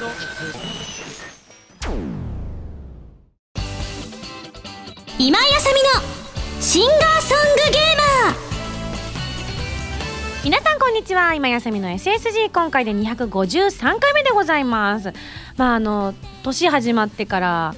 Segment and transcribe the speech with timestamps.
[0.00, 0.12] 今井
[5.28, 5.90] あさみの
[6.62, 8.34] シンガーソングゲーマー。
[10.42, 11.34] 皆さんこんにちは。
[11.34, 15.12] 今やさみの SSG 今回で253回目でございます。
[15.58, 16.14] まああの
[16.44, 17.74] 年始まってから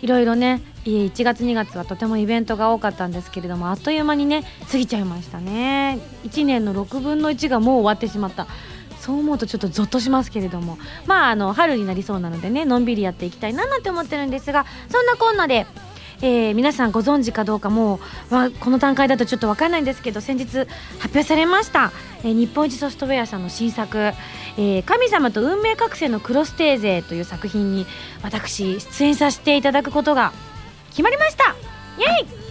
[0.00, 5.98] いろいろね1月2月はとてもイベントが多かったんですけれどもあっという間にね過ぎちゃいましたね。
[6.24, 8.46] 1年の6分の1がもう終わってしまった。
[9.06, 10.78] そう思うとちょっとゾッとしますけれども。
[11.06, 15.66] まああの春になりそうなのでねのんびりやっていきたいななんて思ってるんですがそんなこんなで
[16.22, 18.00] えー、皆さんご存知かどうかも
[18.30, 20.68] う、まあ、この段階だとちょっと分かんないんですけど先日発
[21.08, 21.92] 表されました、
[22.24, 23.98] えー、日本一ソフトウェアさんの新作
[24.56, 27.86] 「えー、神様と運命覚醒のクロステーゼ」という作品に
[28.22, 30.32] 私出演させていただくことが
[30.88, 31.54] 決まりました。
[31.98, 32.45] イエイ！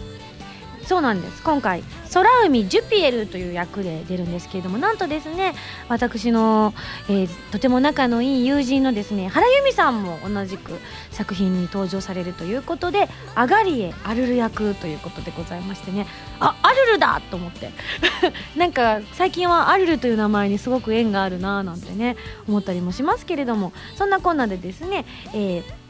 [0.86, 1.42] そうなんです。
[1.42, 5.54] 今回空海ジュピエルという役で出るんですけれどもなんとですね
[5.90, 6.74] 私の、
[7.10, 10.74] えー、とても仲のいい友人のですね原由美さんも同じく
[11.12, 16.08] 作品に登場されるということでアガリエアルル役ということでございましてね
[16.40, 17.72] あアルルだと思って。
[18.56, 22.16] なんか最近はアルルという名前にすごく縁があるなーなんてね
[22.48, 25.86] 思ったりもしますけれどもそんなこんなでですね、えー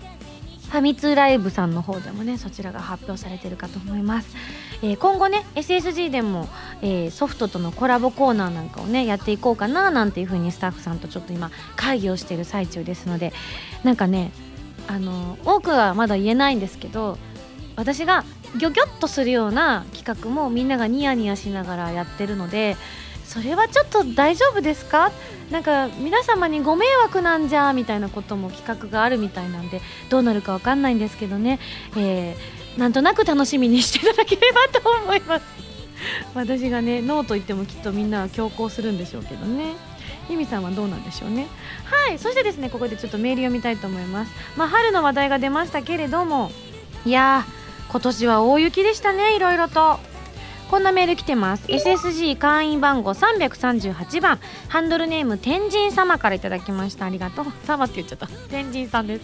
[0.66, 4.36] ファミ通ライブさんの方でもねそちらが発表されてるかと思います、
[4.86, 6.48] えー、今後ね SSG でも、
[6.84, 13.34] えー、ソフトとのコラボコーナーなんかをねやっていこうかななんていう風にスタッフさんとちょっと今会議をしている最中ですので
[13.84, 14.32] なんかね
[14.88, 17.18] あの多くはまだ言えないんですけど
[17.76, 18.24] 私が
[18.60, 22.78] ギョギョッとするような企画もみんながニヤニヤしながらやってるので
[23.26, 25.12] それはちょっと大丈夫ですか？
[25.50, 31.60] なんか皆様にご迷惑なんじゃみたいなことも企画があるみたいなんでどうなるかわかんないんですけどね、
[31.98, 35.46] えー、なんとなく楽しみにしていただければと思います。
[36.34, 39.74] 私がねノーと言ってもきっとみんなは強行するんでしょうけどね。
[40.30, 41.48] ゆみさんはどうなんでしょうね。
[41.86, 44.32] はいそしてですねここでちょっとメール読みたいと思います。
[44.58, 46.52] まあ春の話題が出ましたけれども
[47.06, 50.00] いやー今年は大雪でしたねいろいろと。
[50.70, 51.68] こんなメール来てます。
[51.68, 57.06] SSG 会員番号338番ハンドルネーム天神様からいただきました。
[57.06, 57.46] ありがとう。
[57.66, 58.28] 様って言っちゃった。
[58.50, 59.22] 天神さんです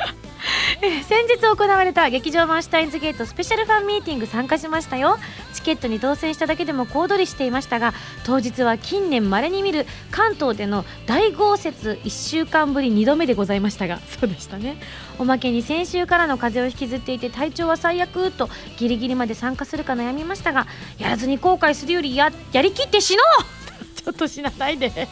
[1.08, 5.18] 先日行われた劇場版シュタインズゲートスペシャルファンミーティング参加しましたよ。
[5.52, 7.94] チケットに当選しただけでも小躍りしていましたが
[8.24, 14.80] 当日は近年まれに見る関東での大豪雪1週間ぶり2度目でございましたが そうでしたね。
[15.18, 20.66] おまけに先週からの風邪を引きずっていて体調は最悪とギリギリまで参加するか悩みましたが
[20.98, 23.84] やらずに後悔するよりややりきって死のう！
[24.00, 25.08] ちょっと死なないで。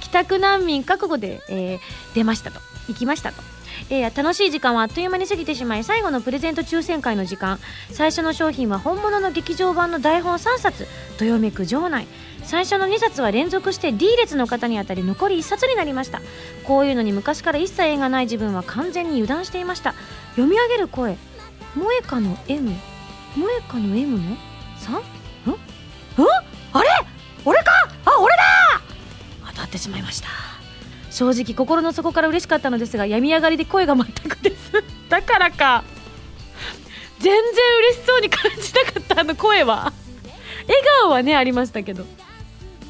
[0.00, 2.60] 帰宅難民覚悟で、えー、出ましたと。
[2.86, 3.57] 行きましたと。
[3.90, 7.58] えー、楽しい時間はあっという間に過ぎてしまい最後のプレゼント抽選会の時間。
[7.90, 10.86] 最初の商品は本物の劇場版の台本3冊
[11.18, 12.06] どよめく場内。
[12.44, 16.20] 最初の2冊は連続して D 列の方に当たり残り1冊になりました。
[16.64, 19.94] こういうのに昔から一切縁がない自分は完全に油断していました。
[20.30, 21.16] 読み上げる声。
[21.74, 22.70] 萌歌の M
[23.34, 24.36] 萌歌の M の
[24.78, 24.92] ？3?
[25.50, 25.52] ん？
[25.52, 25.56] ん？
[26.72, 26.88] あれ？
[27.44, 27.70] 俺か？
[28.04, 28.42] あ俺だ！
[29.48, 30.47] 当たってしまいました。
[31.10, 34.72] 正直心の底から嬉しかったのですが病み上がりで声が全くです
[35.08, 35.84] だからか。
[37.18, 37.42] 全然
[37.78, 39.92] 嬉しそうに感じなかったあの声は。
[40.68, 42.04] 笑顔はねありましたけど。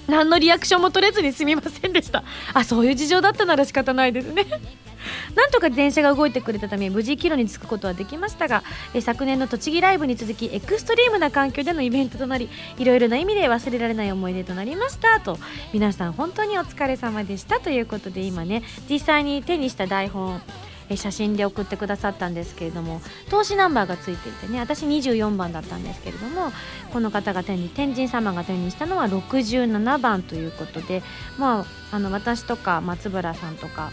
[0.07, 2.25] 何のリアクションも取れずにすみませんでした。
[2.55, 4.47] あそういう事情だったなら仕方ないですね。
[5.35, 8.63] なんとか電車が動いてくれたため無事帰路に着くことはできましたが
[8.95, 12.49] え昨年の栃木ライブに続きエクストリームな環境でのイベントとなり
[12.79, 15.21] いろいろな意味で忘れられない思い出となりました。
[15.21, 15.39] と
[15.73, 17.61] 皆さん本当にお疲れ様でした。
[17.61, 20.41] ということで今ね実際に手にした台本
[20.97, 26.51] 写真で送ってくださったんですけれども投資ナンバーがついていてね私24番だったんですけれども
[26.93, 31.03] この方が手に天神様が手にしたのは67番ということで
[31.39, 33.91] まああの私とか松原さんとか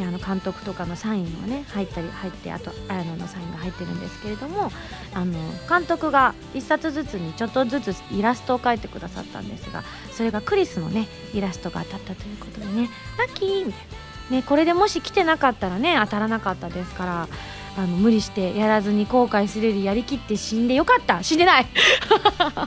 [0.00, 4.70] あの監督とかのサインがね入ったり入ってあと綾野のサインが入ってるんですけれども
[5.12, 5.34] あの
[5.68, 13.82] 監督が1冊ずつにちょっとずつイラストを描いてくださったんですがそれがクリスのねイラストが当たったということでねラッキーみたい
[14.30, 17.28] な、ね、これでもし来てなかったらね当たらなかったですから
[17.76, 21.22] あの無理してやらずに後悔するよりやりきって死んでよかった。
[21.22, 21.66] 死んでない。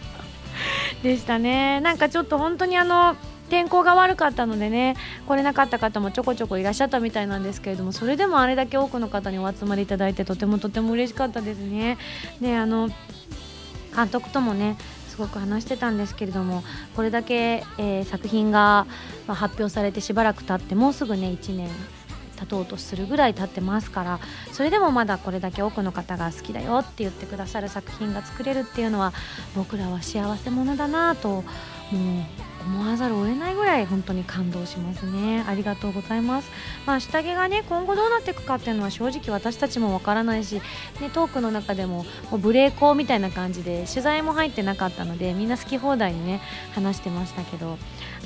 [1.02, 1.80] でしたね。
[1.82, 3.16] なんかちょっと本当にあの
[3.48, 4.96] 天候が悪かったのでね
[5.28, 11.98] 来れなかった方もちょこちょこいらっしゃったみたいなんですけれどもそれでもあれだけ多くの方にお集まりいただいてとてもとても嬉しかったですね。
[12.42, 12.90] であの
[13.96, 14.78] 監督ともね
[15.10, 16.64] すごく話してたんですけれども
[16.96, 18.86] これだけ、えー、作品が、
[19.26, 21.70] ま、発表されてしばらく経ってもうすぐね1年
[22.38, 24.20] 経とうとするぐらい経ってますから
[24.52, 29.12] それでもまだこれだけ多くの方が好きだよって言ってくださる作品が作れるっていうのは
[29.56, 31.44] 僕らは幸せ者だなともう
[32.68, 35.44] 思わざるを得ないぐらい本当に感動しますね。
[35.48, 36.52] ありがとうございます。
[36.86, 40.56] まあ下着がね今後どうなっていくかっていうのは正直私たちもわからないし、
[41.02, 46.42] ね、トークの中でももうブレーコーみたいな感じで取材も入ってなかったのでみんな好き放題にね
[46.76, 47.78] 話してましたけど。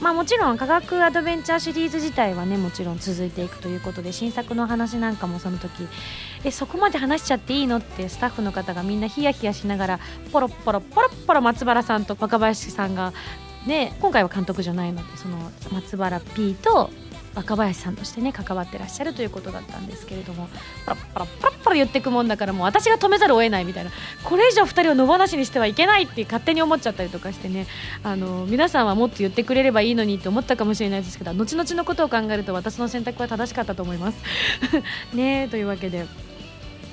[0.02, 5.88] まあもちろん科学アドベンチャーシリーズ自体はねもちろん続いていくということで新作の話なんかもその時
[6.44, 7.78] えそこまで話しちゃっていいの？
[7.78, 10.00] ってスタッフの方がみんなヒヤヒヤしながら
[10.32, 13.14] ポロポロポロポロ松原さんと若林さんが
[13.68, 15.38] で今回は監督じゃないのでその
[15.72, 16.90] 松原 P と
[17.36, 20.50] 若林さんとしてね関わってらっしゃるということだったんですけれども
[20.86, 23.92] パラパラパラパラ言っていくもんだからもう私が止めざるを得ないみたいな
[24.24, 27.68] これ以上2人を野放しにしてはいけないって勝手に思っちゃったりとかしてね
[28.04, 34.22] あの皆さんはもっと言ってくれればいいのにって思ったかもしれないですけど後々のことを考えると私の選択は正しかったと思います。
[35.14, 36.06] ねというわけで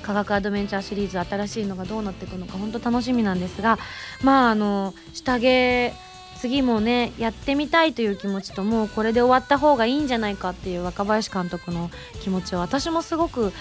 [0.01, 3.77] 科学アドベンチャーシリーズ新しいのがどうなっていくのか本当楽しみなんですが
[4.23, 5.91] まああの下着
[6.39, 11.91] 次もねやってみたいという気持ちともうこれで終わった方がいいんじゃないかっていう若林監督の
[12.21, 13.51] 気持ちは私もすごく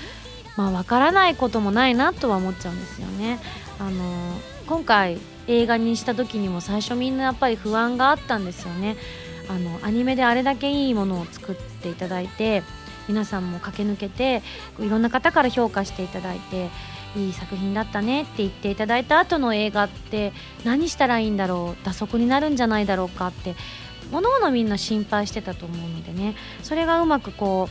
[0.57, 3.41] まあ分からないこともないなとは思っちゃうんですよね。
[3.81, 4.33] あの
[4.67, 8.97] 今回映画にした時にも最初みんなやっぱり不安があったんですよね。
[9.49, 12.63] あのアニメであれだけいいものを作っていただいて
[13.09, 14.43] 皆さんも駆け抜けて
[14.79, 16.69] いろんな方から評価していただいて
[17.17, 20.33] いい作品だったねって言っていただいた後の映画って
[20.65, 23.55] 何したらいいんだろう打足になるんじゃないだろうかって
[24.13, 26.35] 各々みんな心配してたと思うのでね。
[26.63, 27.69] それがうまくこ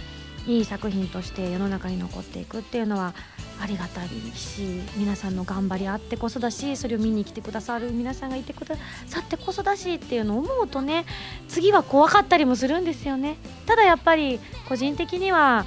[0.48, 3.14] ういい作品として世の中に残っていくっていうのは
[3.62, 8.76] ありがたいし皆さんの頑張りあってこそだしそれを見に来てくださる皆さんがいてくだ
[9.08, 11.06] さってこそだしっていうのを思うとね
[11.50, 13.38] 次は怖かったりもするんですよね。
[13.66, 15.66] ただやっぱり個人的には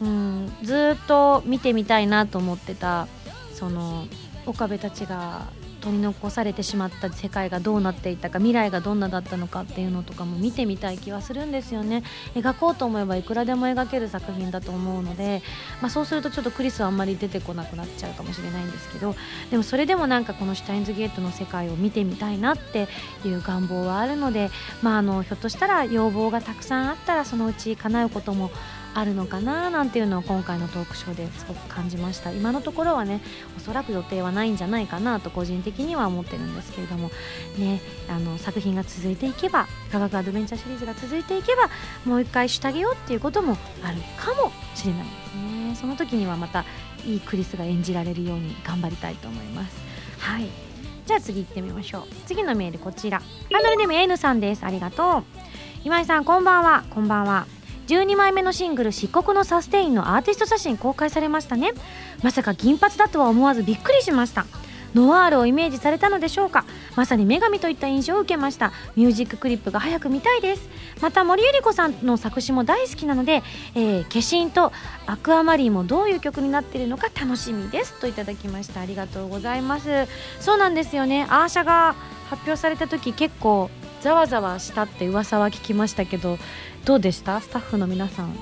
[0.00, 3.08] うんずっと見てみたいなと思ってた
[3.52, 4.06] その
[4.46, 5.46] 岡部たちが
[5.80, 12.02] 取り残されてしまった世界がどうなっていたか未来がどんなだったのかっていうのとかも見てみたい気はするんですよね。
[12.34, 15.42] 描こうと思えばいくらでも描ける作品だと思うので、
[15.80, 19.14] まあ、そうするとちょっとクリスはあんまり出てこなくなっちゃうかもしれないんですけど
[19.50, 22.88] でもそれでもなんかこのシュタインズゲートの世界を見てみたいなって
[23.24, 24.50] いう願望はあるので、
[24.82, 28.50] まあ、あのひょっとしたら要望がたくさんあったらそのうち叶うことも
[28.98, 32.32] あるのかななんていうのを今回のトークショーですごく感じました。
[32.32, 33.20] 今のところはね
[33.56, 37.10] おそらく予定はないんじゃないかなと個人的には思ってるんですけれども。
[37.58, 41.68] ねあの作品が続いていけば科学アドベンチャーシリーズが続いていけば
[42.04, 45.76] もう一回してあげようっていうこともあるかもしれないですね。
[45.76, 46.64] その時にはまた
[47.04, 49.76] いいクリスが演じられるように頑張りたいと思います。
[50.18, 50.48] はい。
[51.06, 52.02] じゃあ次行ってみましょう。
[52.26, 53.20] 次のメールこちら。
[53.20, 53.24] ハ
[53.60, 54.64] ンドルネーム N さんです。
[54.64, 55.24] ありがとう。
[55.84, 56.84] 今井さんこんばんは。
[56.90, 57.46] こんばんは。
[57.88, 61.72] 12枚目のシングル「漆黒のサステイン」のアーティスト写真公開されましたね。
[62.22, 64.44] まさか銀髪だとは思わずびっくりしました。
[64.94, 66.64] ノワールをイメージされたのでしょうか。
[66.96, 68.72] まさに女神といった印象を受けました。
[68.94, 70.68] ミュージッククリップが早く見たいです。
[71.00, 73.42] また森百合子さんの作詞も大好きなので
[73.74, 74.70] 「えー、化身」と
[75.06, 77.94] 「アクアマリン」もどういう曲になっているのか楽しみです。
[77.94, 78.80] といただきました。
[78.80, 80.06] ありがとうございます。
[80.40, 81.26] そうなんですよね。
[81.30, 81.94] アーシャが
[82.28, 83.70] 発表された時結構
[84.00, 86.38] ざわざわしたって噂は聞きましたけど
[86.84, 87.40] どうでした？
[87.40, 88.36] スタッフの皆さん。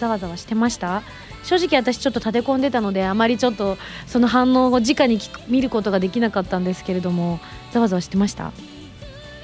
[0.00, 1.02] ざわざわしてました？
[1.44, 3.76] 正直私ちょっと立て込んでたのであまりちょっと
[4.06, 5.18] その反応を直に
[5.48, 7.40] 見ることができなかったんですけれども
[7.72, 8.52] ざわざわしてました？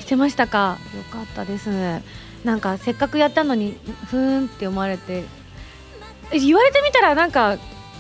[0.00, 0.79] してましたか？
[0.96, 1.70] よかったです。
[2.44, 3.76] なんかせっかくやったのに
[4.06, 5.25] ふーんって思われて
[6.33, 7.59] 言われてみたらなんか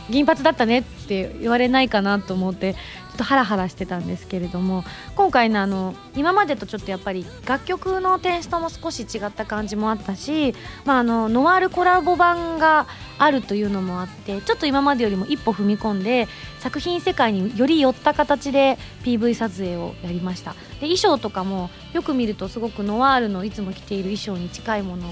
[0.08, 2.76] 銀髪だったねって言われないかなと思って
[3.18, 4.84] とハラハラしてたんですけれども
[5.14, 12.86] 今回のあの今までとちょっとやっぱり楽曲のテイストも少し違った感じもあったし、まあ、あのノワールコラボ版が
[13.18, 16.28] あるというのもあってちょっと今までよりも一歩踏み込んで
[16.60, 20.52] 作品世界により寄った形で PV 撮影をやりました。
[20.80, 25.10] で衣装とかもよく見るとすごくノワールのいつも着ている衣装に近いものを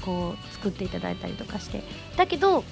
[0.00, 1.82] こう作っていただいたりとかして。
[2.16, 2.64] だけど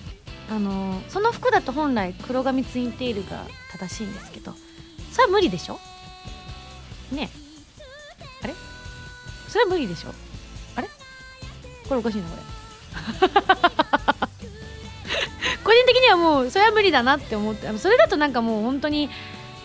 [0.50, 4.52] あのその服だと本来黒髪ツインテールが正しいんですけど
[5.12, 5.78] それは無理でしょ？
[7.12, 7.28] ね
[8.42, 8.54] あれ？
[9.48, 10.14] それは無理でしょ？
[10.76, 10.88] あれ？
[11.88, 12.42] これおかしいなこれ。
[15.62, 19.08] 個人的にはもうそれは無理だなって思ってそれだとなんかもう本当に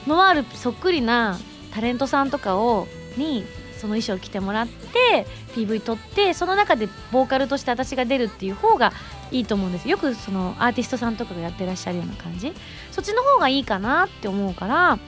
[0.07, 1.39] ノワールそっくりな
[1.73, 2.87] タレントさんとかを
[3.17, 3.43] に
[3.77, 5.25] その衣装を着てもらって
[5.55, 8.93] PV 撮ってその中でボーカルとして私が出るっていう方が
[9.31, 12.53] いいと思うんですよくそのアーティストさんとかがやってらっしゃるような感じ。
[12.91, 14.99] そっちの方がいいかなって思うから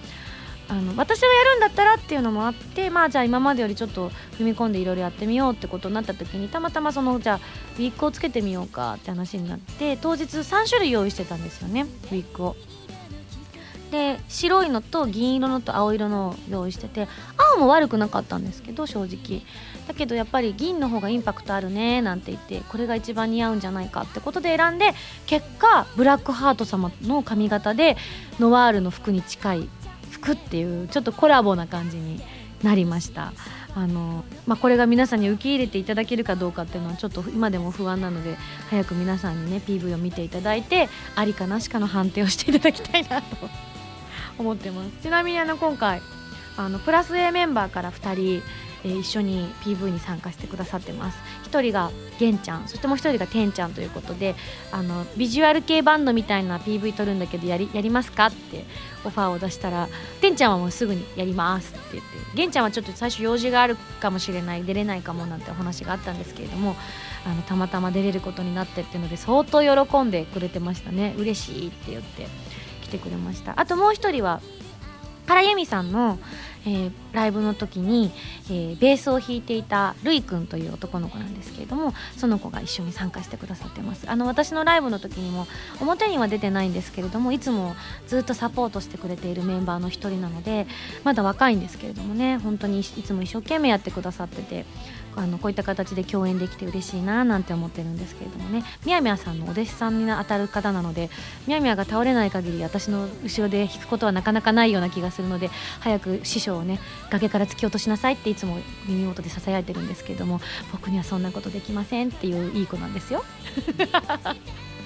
[0.69, 7.39] あの私がやるんだったらっていうのもあってまあじゃあ今までよりちょっと踏み込んでいろいろやってみようってことになった時にたまたまそのじゃあ
[7.77, 12.55] ウィッグをつけてみようかって話になって当日3種類用意してたんですよねウィッグを。
[13.91, 17.07] で白いのと銀色のと青色の用意してて
[17.55, 19.43] 青も悪くなかったんですけど正直
[19.87, 24.93] だけどやっぱり銀の方がインパクトあるねなんて言ってこれが一番似合うんじゃないかってことで選んで
[25.25, 27.95] 結果ブラックハート様の髪型で
[28.39, 29.69] ノワールの服に近い
[30.17, 32.21] くっていうちょっとコラボな感じに
[32.63, 33.33] なりました。
[33.75, 38.35] あの、まあ、これが皆さんに受け入れていただけるかどうかっていうのはちょっと今でも不安なので
[38.69, 43.37] 早く皆さんにね PV を見ていただいてありかなしかの判定をしていただきたいなと
[44.39, 44.89] 思ってます。
[45.03, 46.01] ちなみにあの今回
[46.57, 48.43] あのプラス A メンバーから2人
[48.83, 51.17] えー、一緒に PV に参加してくださってます。
[51.49, 54.35] 1人が玄ちゃんそしてもう1人がてんちゃんということで
[54.71, 58.65] あのビジュアル系バンドみたいな PV 撮るんだけどやりやりますかって
[59.05, 59.87] オファーを出したら
[60.21, 66.75] てんちゃんはもうすぐにやりますって言って玄ちゃんはちょっと最初用事があるかもしれない出れないかもなんてお話があったんですけれども
[67.25, 71.13] あのたまたま出れることになってっていうので相当喜んでくれてましたね。
[71.17, 72.27] 嬉しいって言って
[72.81, 73.53] 来てくれました。
[73.59, 74.41] あともう1人は
[75.27, 76.19] 原由美さんの
[76.67, 78.11] えー、ライブの時に、
[78.49, 84.09] えー、ベースを弾いていたるいくんという男の子なんですけれどもその子が一緒に参加してくださってます。
[84.09, 85.47] あの私のライブの時にも
[85.79, 87.75] 表には出てないんですけれどもいつも
[88.07, 90.67] ずっとサポートしてくれているメンバーの一人なので
[91.05, 94.65] まだ若いんですけれどもね本当にいつも一生懸命やってくださってて
[95.17, 98.63] あのこういった形で共演できて嬉しいななんて思ってるんですけれどもね。
[98.85, 101.09] みやみやさんのお弟子さんに当たる方なので
[101.47, 108.57] みやみやが倒れない限り私の後ろで弾くことはなかなかないような気がするので早く師匠をね崖から突き落としなさいっていつも
[108.87, 110.39] 耳元でささやいてるんですけれども
[110.71, 113.23] 僕にはそんなことできませんっていういい子なんですよ。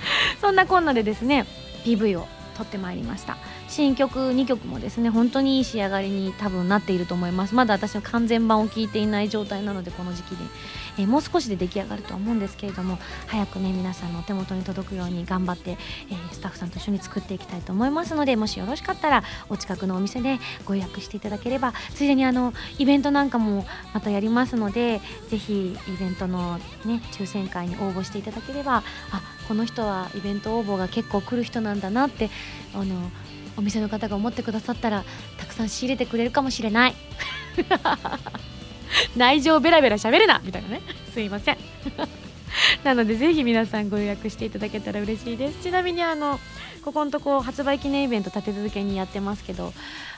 [0.40, 1.46] そんなこんなでですね
[1.84, 3.38] PV を撮ってまいりました。
[3.72, 7.56] 新曲2曲もですね本当にいい仕上がりに多分なっていると思います。
[7.56, 10.44] まだ私の完全版を聞いていない状態なのでこの時期で、
[10.98, 15.78] えー、もう少しで出来上がるとは思うんですけれども早くね皆さんのお手元に届くように頑張って、
[16.10, 25.00] えー、スタッフさんと一緒に作っていきたいと思いますのでもしよろしかったらお近くのお店でご予約していただければついでにあのイベントなんかもまたやりますので
[25.30, 32.30] ぜひイベントのね抽選会に応募していただければあこの人はイベント応募が結構来る人なんだなって
[32.74, 33.10] あの
[33.58, 35.04] お店の方が思ってくださったら
[35.38, 36.96] たくさん仕入れてくれるかもしれない。
[39.16, 40.82] 内情ベラベラ喋るなみたいなね。
[41.14, 41.58] すいません。
[42.84, 45.64] なのでぜひ皆さんご予約していただけたら嬉しいです。
[45.64, 46.40] ちなみにあの
[46.84, 49.74] ここのとこ発売記念イベント立て続けにやってますけど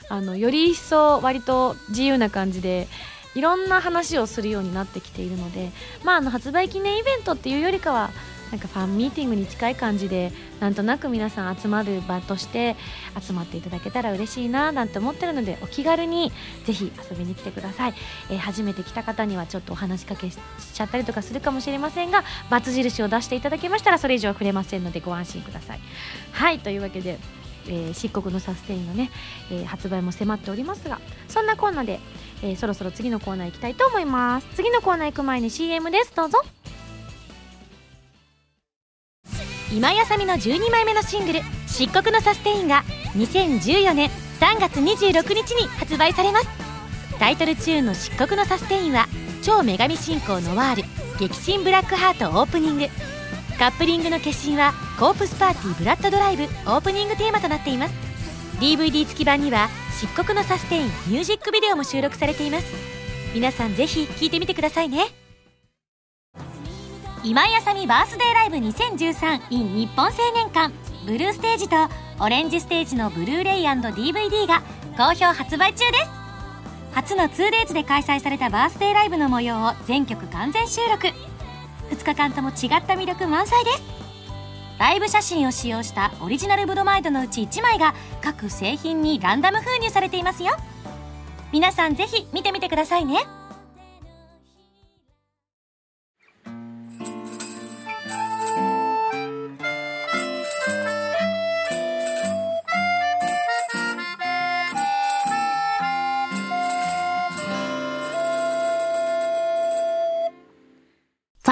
[0.08, 2.88] あのより一層割と自由な感じで
[3.34, 5.70] いろんな話をするようになってきているので
[6.04, 8.10] まああの発売記念イベントっていうよりかは
[8.54, 10.30] なんかファンミーティングに近い感じで
[10.60, 12.76] なんとなく皆さん集まる場として
[13.20, 16.30] 集まっていただけたら嬉しいななんて思ってるのでお気軽に
[16.62, 17.94] ぜひ遊びに来てください、
[18.30, 20.38] えー、初めて来た方にはちょっとお話しかけし
[20.72, 25.80] ちゃったりとかするかもしれませんがバツ印を出していただけましたらそれ以上は触れませんのでご安心ください。
[26.30, 27.18] はいというわけで
[27.66, 29.10] えー、漆黒のサステインのね、
[29.50, 31.98] えー、発売も迫っておりますがそんなコーナーで、
[32.42, 34.46] え、そろそろ次のコーナー行きたいと思います。
[34.54, 36.14] 次のコーナー行く前に CM です。
[36.14, 36.42] どうぞ。
[39.74, 42.84] 今井あさみの12枚目のシングル「漆黒のサステイン」が
[43.16, 46.48] 2014年3月26日に発売されます。
[47.18, 49.08] タイトルチューンの「漆黒のサステイン」は
[49.42, 50.84] 超女神信仰ノワール
[51.18, 52.88] 激震ブラックハートオープニング。
[53.58, 57.94] カップリングの決心はコープスパーティーブラッドドライブオープニングテーマとなっています。
[58.60, 62.66] DVD 付き版には漆黒のサステインミュージックビデオも収録されています。
[63.34, 65.23] 皆さんぜひ聴いてみてくださいね。
[67.24, 70.74] 今井あさみバースデーライブ 2013in 日本青年館。
[71.06, 71.76] ブルーステージと
[72.20, 74.60] オレンジステージのブルーレイ &DVD が
[74.98, 76.10] 好評発売中です。
[76.92, 81.06] 初の 2days で開催されたバースデーライブの模様を全曲完全収録。
[81.88, 83.82] 2日間とも違った魅力満載です。
[84.78, 90.54] ライブ写真を使用したオリジナルブロマイドのうち1枚が各製品にランダム封入されていますよ。
[91.52, 93.20] 皆さんぜひ見てみてくださいね。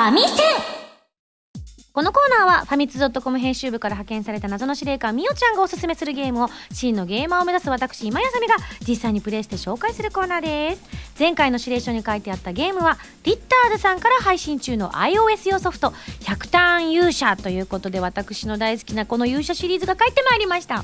[0.02, 0.28] ァミセン。
[1.92, 8.56] このコーナーはファミツドットコム編集部から派遣された謎の司令官みおちゃんがおすすめするゲームを真のゲーマーを目指す私今やさみが
[8.88, 10.82] 実際にプレイして紹介するコーナーです。
[11.18, 15.90] 前回の指令書に書いてあったゲームはリッターズさんから配信中の iOS 用ソフト
[16.20, 20.82] 100ターン勇者ということで私の大好きなこの勇者シリーズが書いてまいりました。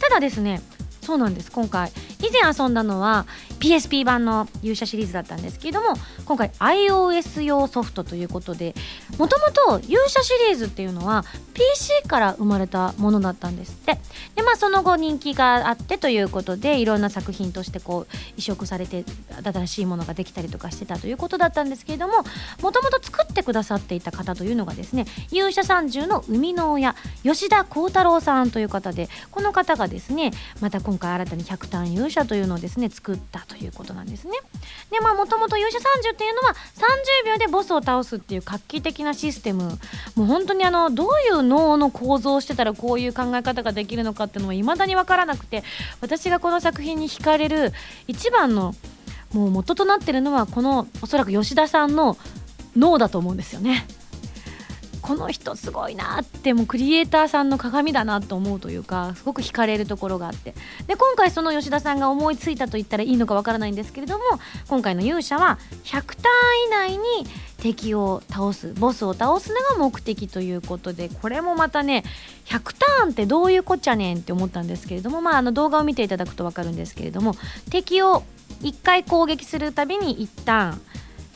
[0.00, 0.62] ただですね
[1.02, 1.50] そうなんです。
[1.50, 1.90] 今回
[2.24, 3.26] 以前遊んだのは
[3.60, 8.74] PSP 版の勇者シリーズだったんですけれども今回 iOS 用ソフトということで
[9.18, 13.98] もともと勇者シリーズっていうのは PC から生まれたものだったんですって。
[14.34, 19.04] でまあその後人気があってということでいろんな作品としてこう移植されて
[19.42, 22.14] 新しいものができたりとかしてたということだったんですけれども
[22.60, 34.32] もともと作ってくださっていた方というのがですね勇者三十の生みの親吉田幸太郎さんという方でこの方がですねまた今回新たに100単勇者というのをですね作ったということなんですね
[34.90, 36.54] でまあもともと勇者30っていうのは
[37.24, 39.64] 30秒でボスを倒すっていう画期的なシステム
[40.14, 45.64] もう本当にあのどういう脳の構造をしてたらこういう考え方ができるのかっていうのは未だに分からなくて
[46.00, 47.72] 私がこの作品に惹かれる
[48.06, 48.74] 一番の
[49.32, 52.16] もう元となってるのはこのおそらく吉田さんの
[52.76, 53.86] 脳だと思うんですよね。
[55.04, 60.54] この人すごいなってもうクリエイターさんの鏡だなと思うというかすごく惹かれるところがあって。
[60.86, 64.24] で今回その吉田さんが思いついたと言ったらいいのかわからないんですけれども
[64.66, 67.26] 今回の勇者は100ターン以内に
[67.58, 72.02] 敵を倒すボスを倒すのが目的ということでこれもまたね
[72.46, 77.34] 100ターンってどういうこっちゃねんって思ったんですけれども、まあ、あの動画を見ていただくと分かるんですけれども
[77.70, 78.22] 敵を
[78.62, 80.93] 1回攻撃するたびに1ターン。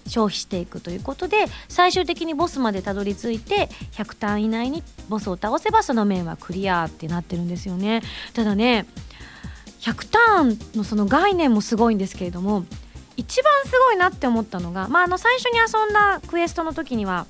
[0.08, 8.02] 消費していくということで最終的にボスまでたどり着いて100ターン以内にボスを倒せばその面はクリアってなってるんですよね。
[8.34, 8.86] ただね
[9.80, 12.64] 100ターンのその概念もすごいんですけれども
[13.16, 17.26] 一番すごいなって思ったのが、まあ、あの最初に遊んだクエストの時には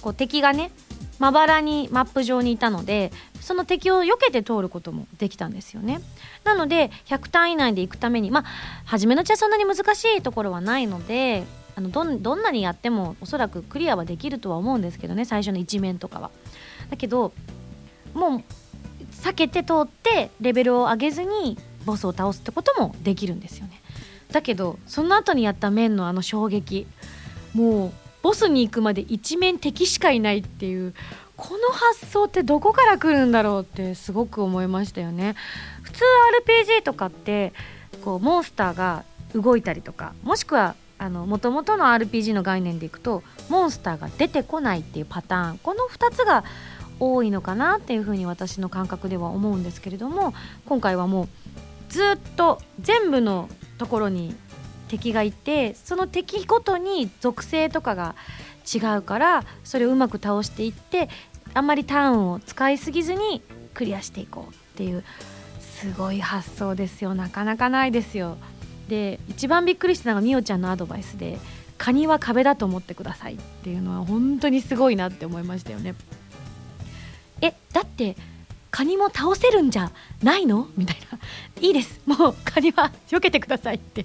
[0.00, 0.70] こう敵がね
[1.18, 6.00] まばらにマップ上にいたのでその敵を避けて通ることもできたんですよね。
[6.44, 8.44] なので100単以内で行くためにまあ
[8.84, 11.44] 初めのうちはそんなに難しいところはないので
[11.76, 16.30] あのどんどんなにやってもおそらくクリアはできるとは思うんですけどね最初の一面とかは。
[16.90, 17.32] だけど
[18.12, 18.42] もう
[19.12, 23.80] 避けて通ってレベルを上げずにボスを倒すってこともできるんですよね。
[24.32, 26.86] だけどその後にやった面のあの衝撃
[27.54, 27.92] もう
[28.24, 30.94] ボスに行くまで一面敵しかいないっていう
[31.36, 35.34] この発想ってどこから来るんだろうってすごく思いましたよね。
[35.82, 36.04] 普通
[36.78, 37.52] RPG とかって
[38.02, 39.04] こうモンスターが
[39.34, 45.58] 動いたりとかもしくはもともとの RPG の概念でいくとモンスターが出てこないっていうパターン。
[45.58, 46.44] この2つが
[46.98, 50.32] 多いのかなっていうふうに私の感覚では思うんですけれども
[50.64, 51.28] 今回はもう
[51.90, 54.34] ずっと全部のところに
[54.94, 58.14] 敵がいてその敵ごとに属性とかが
[58.72, 61.08] 違うからそれをうまく倒していって
[61.52, 63.42] あんまりターンを使いすぎずに
[63.74, 65.04] クリアしていこうっていう
[65.60, 67.14] すごい発想ですよ。
[67.14, 68.38] なかなかないですよ。
[68.88, 71.38] で一番びっくりしたのがみおちゃんのアドバイスで
[71.76, 75.94] カニは壁だと思ってくださいっていうのは本当にすごいなって思いましたよね。
[77.40, 78.16] えだって
[78.74, 80.66] カニも倒せるんじゃないの？
[80.76, 81.20] みたいな。
[81.60, 82.00] いいです。
[82.06, 84.04] もうカニは避けてくださいって。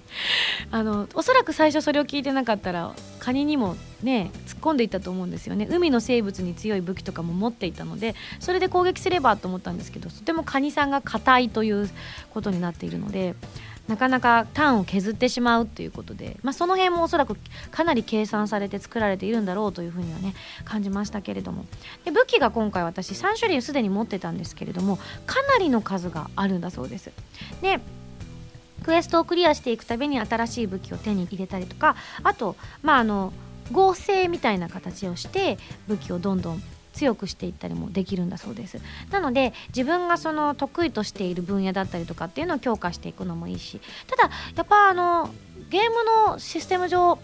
[0.69, 5.67] あのおそらく最初それを聞いてなかったらカニにもね突っ込んでいったと思うんですよね。
[5.71, 11.89] 海の生物に強い武器とかも持っていたのでそれで攻撃すればと思ったんですけどとてもカニさんが硬いという
[12.31, 13.33] ことになっているので
[13.89, 17.35] なかなかターンを削ってしまうっていうことで、まあ、その辺もおそらく
[17.71, 21.65] かなり計算されて作られているんだろうというふうにはね感じましたけれども。
[22.05, 27.11] で武器が今回私3種類すでに持ってたんですけれどもかなりの数があるんだそうです。
[27.63, 27.79] で
[28.83, 33.33] クエストをクリアしていくたびに新しい武器を手に入れたりとかあとまああの
[33.71, 36.61] 合成みたいな形をして武器をどんどん
[36.99, 38.77] 強くしていったりもできるんだそうです。
[39.09, 45.33] なので自分がその得意としている分野だったりとかっていうのを強化していくのもいいしただやっぱあの
[45.69, 47.17] ゲームのシステム上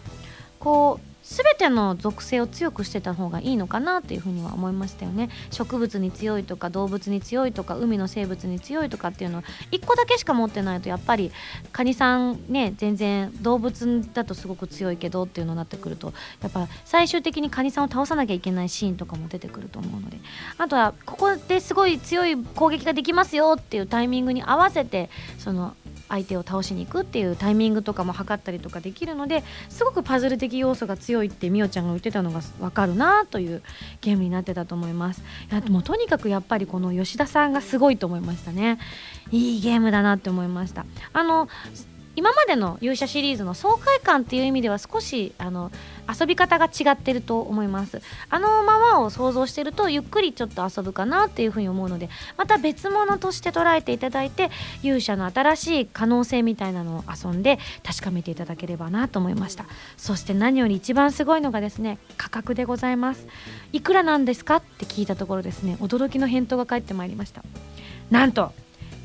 [0.59, 5.29] こう全ての属性を強くしてた方がいいのかなというふうには思いましたよね。
[5.49, 11.31] 植物に強いとか動物に強いとか海の生物に強いとかっていうのを1個だけしか持ってないとやっぱり
[11.71, 20.19] カニさんね全然動物だとすごく強いけどっていうのになってくるとやっぱ最終的にカニさんを倒さなきゃいけないシーンとかも出てくると思うので。
[20.57, 25.75] あとはここですごい強い攻撃ができますよっていうタイミングに合わせてその
[26.07, 33.61] 相手を倒しに行くっていうタイミングとかも測ったりとかできるのですごくパズル的要素が強いってみおちゃんが言ってたのが分かるなという
[34.01, 35.21] ゲームになってたと思います。
[35.51, 38.79] いやもうとにかくやっぱりこの吉田さんがすごいと思いましたね。
[39.31, 40.85] いいゲームだなって思いました。
[41.13, 41.47] あの
[42.15, 45.71] 今までの勇者シリーズの爽快感っていう意味では少しあの
[46.07, 48.01] 遊び方が違ってると思います。
[48.29, 54.51] あのままを想像してるとゆっくりちょっと遊ぶかなっていうふうに思うのでまた別物として捉えていただいて
[54.83, 59.65] 勇者の新しい可能性みたいなのを遊んで確かめていただければなと思いました。
[59.97, 63.27] そして何より一番すごいのがですね価格でございます。
[63.73, 67.43] いくらなんですかって聞いたところですね驚きの返答が返ってまいりました。
[68.11, 68.53] なんと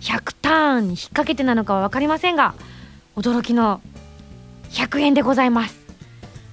[0.03, 2.55] 100タターンに引っ掛けてなのかは分かりませんが
[3.17, 3.81] 驚きの
[4.71, 5.81] 100円でございます。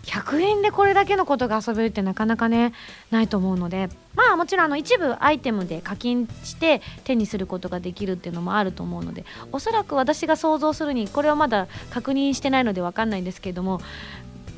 [0.08, 2.74] 100円でこれだけのことが遊べるってなかなかね
[3.12, 13.82] ないと思うのでまあもちろんあの一部アイテムで課金して手にすることができるっていうのもあると思うのでおそらく私が想像するにこれはまだ確認してないので分かんないんですけれども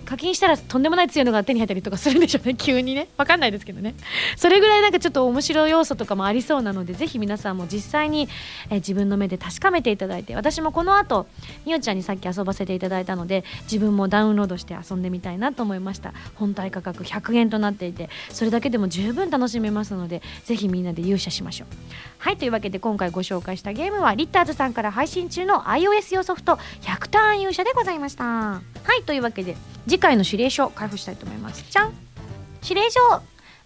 [0.10, 2.56] 課金したらとんでもない強いのが手に入ったりとかするんでしょうね。
[2.58, 3.10] 急にね。
[3.15, 3.93] 分かんないですけどね。
[4.38, 8.28] それぐらいなんかちょっと面白い要素とかもありそうなのでぜひ皆さんも実際に、
[8.72, 11.28] え自分の目で確かめていただいて私もこの後
[11.67, 16.12] みおちゃんにさっき遊ばせていただいたので自分もダウンロードして遊んでみたいなと思いました。
[16.34, 21.67] 本体価格100円となっていてそれだけでも十分楽しめますのでぜひみんなで勇者しましょう。
[22.17, 28.24] はいというわけで今回ご紹介したゲームはリッターズさんから配信中の iOS 用ソフト100ターン勇者でございました。
[28.26, 28.62] は
[28.98, 29.56] いというわけで
[29.99, 31.65] 次回の指令書開封したいと思います。
[31.69, 31.93] じゃん。
[32.63, 33.01] 指令書。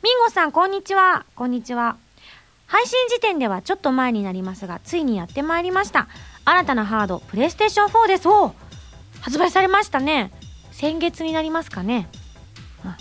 [0.02, 1.28] ミンゴさんこんにちは。
[1.36, 1.96] こんにちは。
[2.66, 6.08] 配信時点ではちょっと前になりますがついにやってまいりました。
[6.44, 8.28] 新たなハードプレイステーション4です。
[8.28, 8.52] お
[9.22, 10.32] 発売されましたね。
[10.72, 12.10] 先月になりますかね、
[12.84, 12.96] うん、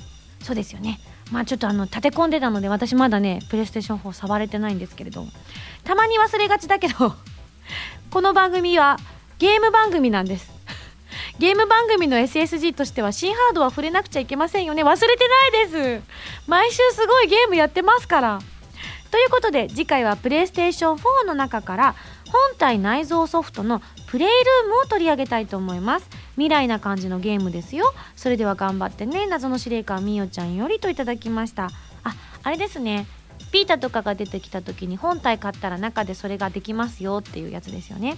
[0.44, 1.00] そうですよね。
[1.30, 5.24] まあちょっとあの立て込んでたので私まだねプレイステーション4触れてないんですけれど
[5.84, 7.14] たまに忘れがちだけど
[8.10, 8.98] この番組は
[9.38, 10.51] ゲーム番組なんです。
[11.38, 14.84] ゲーム番組の SSG としては新ハードは触れなくちゃいけませんよね。
[14.84, 16.02] 忘れてないです。
[16.46, 18.38] 毎週すごいゲームやってますから。
[19.10, 21.94] ということで次回はプレイステーション4の中から
[22.26, 26.08] 本体内蔵ソフトのプレイルームを取り上げたいと思います。
[26.34, 27.92] 未来な感じのゲームですよ。
[28.16, 29.26] それでは頑張ってね。
[29.26, 31.70] 謎の司令官みよちゃんよりといただきました。
[32.04, 33.06] ああれですね。
[33.52, 38.16] ピータとかが出てきた時に本体買ったら中でそれができますよっていうやつですよね。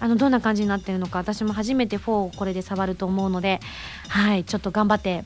[0.00, 3.60] あのどんな感じになってるのか私も初めて4をこれで触ると思うので
[4.08, 5.24] はいちょっと頑張って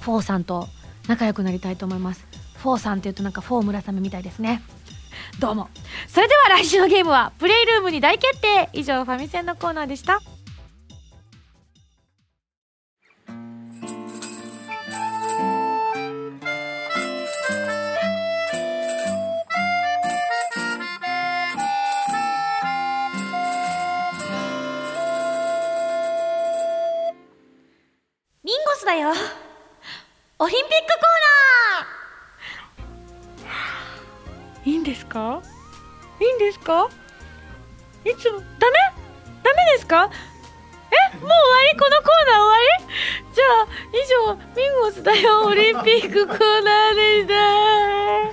[0.00, 0.66] 4さんと
[1.06, 2.26] 仲良くなりたいと思います。
[2.62, 4.62] 4さんっていうとなんか4村雨みたいですね。
[5.38, 5.68] どうも。
[6.08, 8.68] それでは来週のゲームはプレイルームに大決定。
[8.72, 10.20] 以上ファミセンのコーナーでした。
[28.74, 29.12] スだよ。
[30.38, 34.70] オリンピックコーナー。
[34.70, 35.42] いいんですか？
[36.20, 36.88] いいんですか？
[38.04, 38.48] いつもダメ？
[39.42, 40.10] ダメですか？
[41.12, 41.16] え？
[41.16, 41.36] もう終わ
[41.72, 41.78] り？
[41.78, 42.84] このコーナー終わり？
[43.34, 43.96] じゃあ以
[44.28, 45.44] 上ミンゴスだよ。
[45.46, 47.34] オリンピックコーナーでした。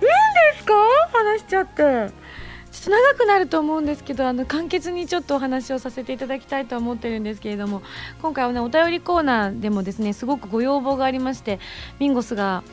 [0.00, 0.74] いいんですか？
[1.12, 2.10] 話しちゃって
[2.80, 7.82] ちょっと長くなると思うんですけどあの簡潔にちょっとお話をさせていただきたいと思ってるんですけれども
[8.22, 11.60] 今回はねお便りコーナーでもですねすごくご要望がありまして
[11.98, 12.64] ミンゴスが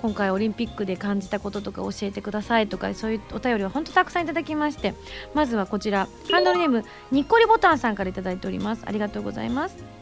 [0.00, 4.94] 今回オリンピックで感じたこととか教えてくださいとかそういうお便りを本当たくさんいただきまして
[5.32, 6.08] まずはこちら。
[6.32, 8.82] ハンドルネームにっこりボタンさんから頂いております。
[8.84, 10.01] ありがとうございます。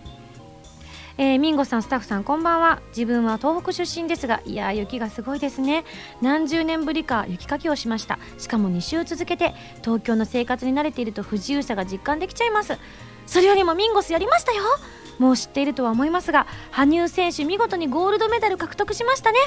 [1.19, 2.81] えー、ミンゴさんスタッフさんこんばんは。
[2.89, 5.85] 自分は東北出身ですがいや雪がすごいですね。
[6.23, 8.19] 何十年ぶりか雪かきをしました。
[8.39, 12.79] しかも2週続けて東京の生活に慣れていると不自由さが実感できちゃいます。
[13.27, 14.63] それよりもミンゴスやりましたよ。
[15.21, 19.39] もう知っているとは思いますが羽生選手見事にゴールドメダル獲得しましたね。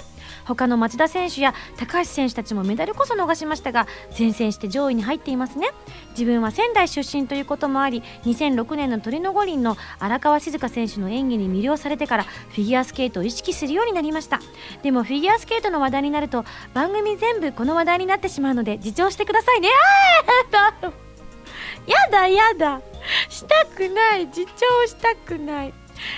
[0.45, 5.69] 他の町田選手や高橋選手たちもメダルこそ逃しましたが前線して上位に入っていますね。
[6.11, 14.39] 自分は仙台出身ということもあり2006年のトリノ五輪の荒川静香選手の演技に魅了されてからフィギュアスケートを意識するようになりました。
[14.83, 19.69] でもフィギュアスケートの話題になると番組全部この話題になってしまうので自重してくださいね。
[20.81, 21.02] あー。
[21.87, 22.81] やだやだ。
[23.29, 24.25] したくない。
[24.27, 24.47] 自重
[24.87, 25.73] したくない。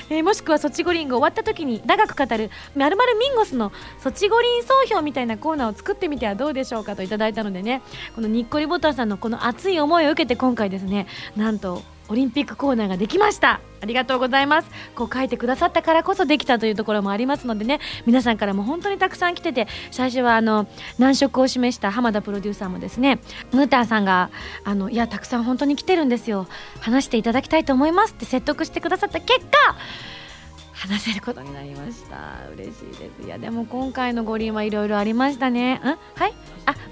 [0.10, 2.50] えー、もしくはソチ五輪が終わった時に長く語る。
[2.76, 7.82] まるまるミンゴスのソチ五輪総評みたいなコーナーを作ってみてはどうでしょうかといただいたのでね。
[8.16, 11.08] このにっこりボタンさんのこの熱い思いを受けて今回ですね。
[11.36, 13.62] なんとオリンピックコーナーができました。
[13.82, 14.70] ありがとうございます。
[14.96, 17.80] こう書いてくださったからこそできたというところもありますのでね。
[18.06, 23.20] 皆さんからも本当にたくさん来てて最初はあの難色を示した浜田プロデューサーもですね。
[23.52, 24.30] ムーターさんが
[24.64, 26.48] あのいやたくさん本当に来てるんですよ。
[26.80, 29.76] 話していただきたいと思いますって説得してくださった結果
[30.74, 32.18] 話せることになりました。
[32.54, 33.26] 嬉しいです。
[33.26, 35.76] いやでも今回の五輪はいろいろありましたね。
[35.76, 35.80] ん？
[35.80, 36.34] はい？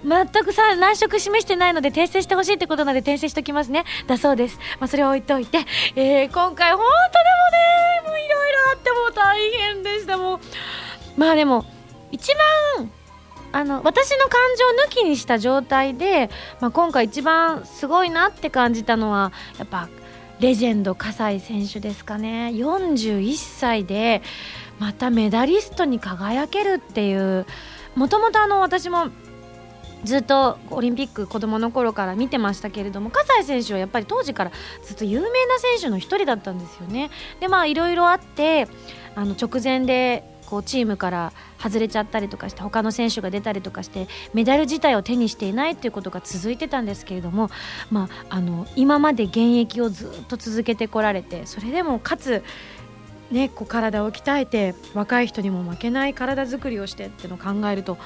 [0.03, 3.85] 全くさ難色示してないので訂正してほしいってことなので訂正しておきますね。
[4.07, 4.59] だそうです。
[4.79, 5.59] まあそれを置いておいて、
[5.95, 10.17] えー、今回本当でもねもういろいろあっても大変でした。
[10.17, 10.39] もう
[11.17, 11.65] まあでも
[12.11, 12.33] 一
[12.77, 12.91] 番
[13.51, 14.31] あの私の感
[14.89, 19.89] 情抜きにした状態で、まあ、今回一番すごいなって感じたのはやっぱ
[20.39, 22.51] レジェンド葛西選手ですかね。
[22.53, 24.21] 41歳で
[24.79, 27.45] またメダリストに輝けるっていう
[27.95, 29.09] もともと私も
[30.03, 34.51] ずっとオリンピック子どもの頃から見てましたけれども葛西選手はやっぱり当時から
[34.83, 37.09] ずっと有名な選手の一人だったんですよね。
[37.39, 38.67] でまあいろいろあって
[39.15, 47.49] あの直前でこうチームから外れちゃったりとかして他の選手が出たりとかしてメダル自体を手にしていないっていうことが続いてたんですけれども、
[47.89, 52.43] まあ、あの今まで現役をずっと続けてこられてそれでもかつ
[53.31, 57.97] ね、こう体を鍛えて若い人にも負けない体作りをしてってのを考えると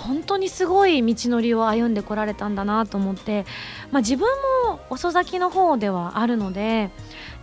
[0.00, 3.44] 本当にすごい道のりを歩んでこられたんだなと思って、
[3.90, 4.26] まあ、自分
[4.66, 6.90] も遅咲きの方ではあるので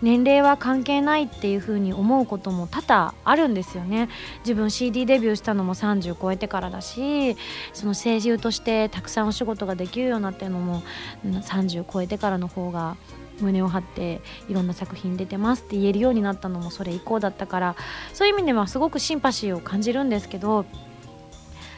[0.02, 4.10] 年齢は関係ないっていうふうに思うことも多々あるんですよね。
[4.39, 7.36] 自分 CD デビューしたのも30超えてからだし
[7.74, 10.82] その声優としてたくさんお仕事ができるようになってるのも
[11.26, 12.98] 30超えてからの方が
[13.39, 17.76] 胸を張っていろんな作品出てますって言えるようになったのもそれ以降だったから
[18.13, 20.65] そういう意味ではすごくシンパシーを感じるんですけど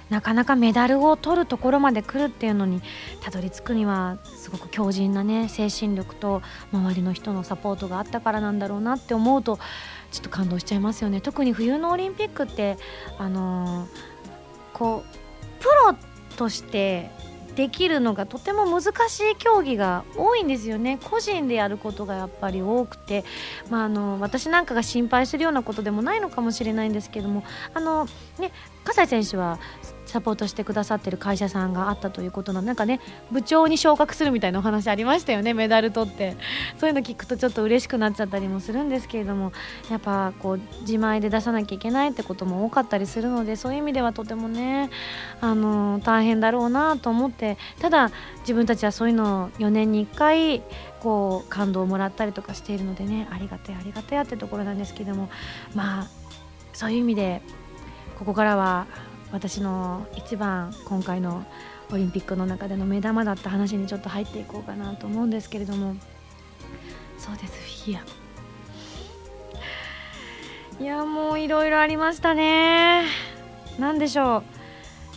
[0.09, 2.81] なかなかメダルを取るところまで来るっていうのに
[3.21, 6.41] たどり着くにはすごく強靭なね精神力と
[6.71, 9.59] 周りの人のサポートがあったからなんだろうなって思うと
[10.11, 11.21] ちょっと感動しちゃいますよね。
[11.21, 12.77] 特に冬のオリンピックって
[13.19, 13.89] あのー、
[14.73, 15.95] こうプロ
[16.35, 17.11] として
[17.59, 20.97] できるのがとても難しい競技が多いんですよね。
[21.03, 23.25] 個人でやることがやっぱり多くて、
[23.69, 27.43] まあ、あの私なんかが心配するようなことでもないのかもしれないんですけども
[27.73, 28.05] あの、
[28.37, 28.51] ね、
[28.85, 29.59] 葛西選手は
[30.09, 32.99] サポートしてくださってる会社さんがあったということのなんかね
[33.31, 36.35] 部長に昇格するみたいなお話ありましたよねメダル取って。
[36.77, 39.51] そういうの聞くとちょっと嬉しくなっちゃったりもするんですけれども
[39.89, 44.89] やっぱこう自前で出さなきゃいけないってことも多かったりするのでそういう意味ではとてもね
[45.41, 47.57] あの大変だろうなと思って。
[47.79, 50.61] ただ自分たちはそういうのを4年に1回
[51.01, 55.29] こう感動をもらったりとかしているのでねありがたいありがたいってところなんですけども
[55.73, 56.07] まあ
[56.73, 57.41] そういう意味で
[58.17, 58.87] ここからは
[59.31, 61.45] 私の一番今回の
[61.91, 65.95] オリンピックの中での目玉だった話にちょっと入っていこうかなと思うんですけれども。
[67.17, 67.53] そうです
[67.85, 67.99] フィギュ
[70.79, 70.83] ア。
[70.83, 73.03] いやもういろいろありましたね。
[73.77, 74.43] 何でしょう。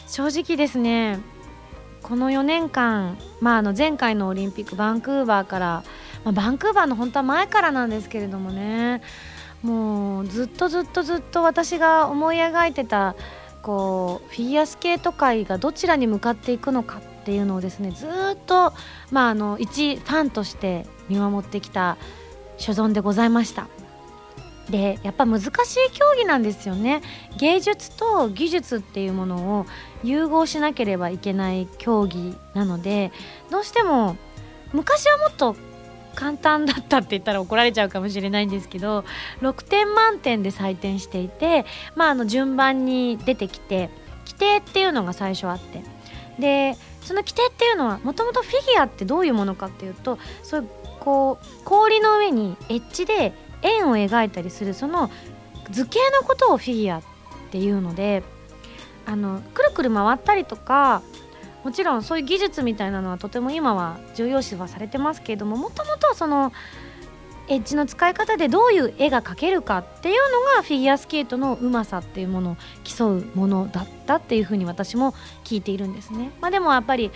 [0.09, 1.21] 正直ですね
[2.03, 5.85] この4年間、まあ、あの前回のオリンピックバンクーバーから、
[6.25, 9.01] まあ、バンクーバーの本当は前からなんですけれどもね。
[9.63, 13.15] もうずっとずっとずっと私が思い描いてた
[13.63, 18.11] こうフィギュアスケート界がどちらに向かっていくのかっていうのをですねずっ
[18.47, 18.73] と、
[19.11, 21.97] まあ、あの一ファンとして見守ってきた
[22.59, 23.69] 所存でございました。
[24.71, 25.51] でやっぱ難しい
[25.93, 27.03] 競技なんですよね
[27.37, 29.67] 芸術と技術っていうものを
[30.05, 33.13] 融合しなければいけない競技なので
[33.51, 34.17] どうしても
[34.73, 35.57] 昔はもっと
[36.15, 39.05] 簡単だったって言ったら怒られちゃうかもしれないんですけど
[39.41, 43.91] 6点満点で採点していて、まあ、あの順番に出てきて
[44.27, 45.83] 規定っていうのが最初あって。
[46.39, 55.11] でその規定っていうのはもともとフィギュアってどういうものかっていうとそういうこう氷の上にエッジで円を描いたりするその
[55.71, 57.03] 図形のことをフィギュアっ
[57.51, 58.23] ていうので
[59.05, 61.03] あのくるくる回ったりとか
[61.65, 66.53] もちろんそういう技術みたいなのはとても今は重要視はされてますけれどももともとその
[67.49, 75.13] エッジの使い方でどういう絵が描けるかっていうのがフィギュアスケートのうまさっていうものを競うものだったっていうふうに私も
[75.45, 76.31] 聞いているんですね。
[76.41, 77.11] まあ、でもやっぱり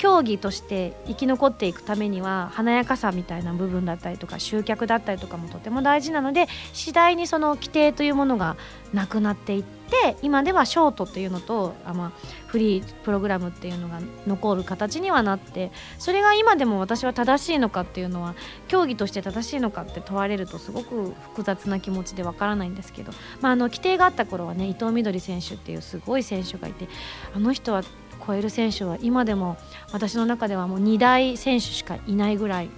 [0.00, 8.56] 競技として生き残っていくためには華やかさみたいな部分だったりとか集客だったりとかもとても大事なので次第にその規定というものが
[8.94, 12.14] なくなっていって今ではショートっていうのとあ、ま、
[12.46, 18.34] フリープログラムっていうのが残る形にはなってそれが今でも私は正しいのかっていうのは
[18.68, 26.88] 競技として正しいのかって問われるとすごく複雑な気持ちでわからないんですけど、まあ、あの規定があった頃はね伊藤みどり選手っていうすごい選手がいて
[27.34, 27.82] あの人は
[28.24, 29.56] 超える選手は今でも
[29.92, 32.70] 私の中ではもう2大選手しかいないぐらい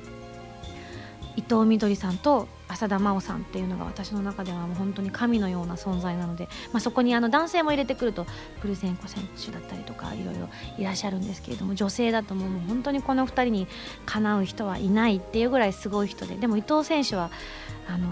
[1.36, 8.26] 伊藤みどりさんと浅田真央さんっていうのが私の中ではもう本当に神のような存在なので、まあ、そこにあの男性も入れてくると
[8.60, 13.68] プルセンコ選手だったりとかいろいろいらっしゃるんですけれども女性だともう本当にこの2人に
[14.06, 17.30] かなう人はいないっていうぐらいすごい人ででも伊藤選手は
[17.88, 18.08] あの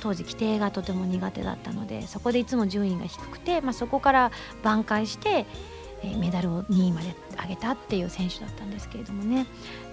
[0.00, 5.46] 当時規定がとても苦手だったのでそこでいつも順位が低くて、まあ、そこから挽回して
[6.02, 9.46] えメダルを2位まで上げたっていう選手だったんですけれどもね。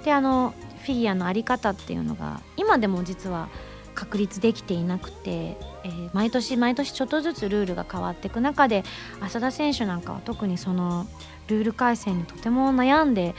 [0.03, 3.49] であのフィギュアの在り方っていうのが今でも実は
[3.93, 8.83] 確立できていなくて、えー、毎年毎年ちょっとずつルールが変わっていく中で
[9.21, 11.07] 浅田選手なんかは特にその
[11.47, 13.33] ルール改正にとても悩んで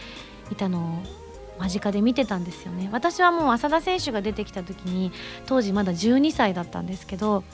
[0.50, 1.28] いたのを
[1.60, 2.88] 間近で見てたんですよね。
[2.92, 5.12] 私はもう浅田選手が出てきた時に
[5.46, 7.44] 当時まだ12歳だったんですけど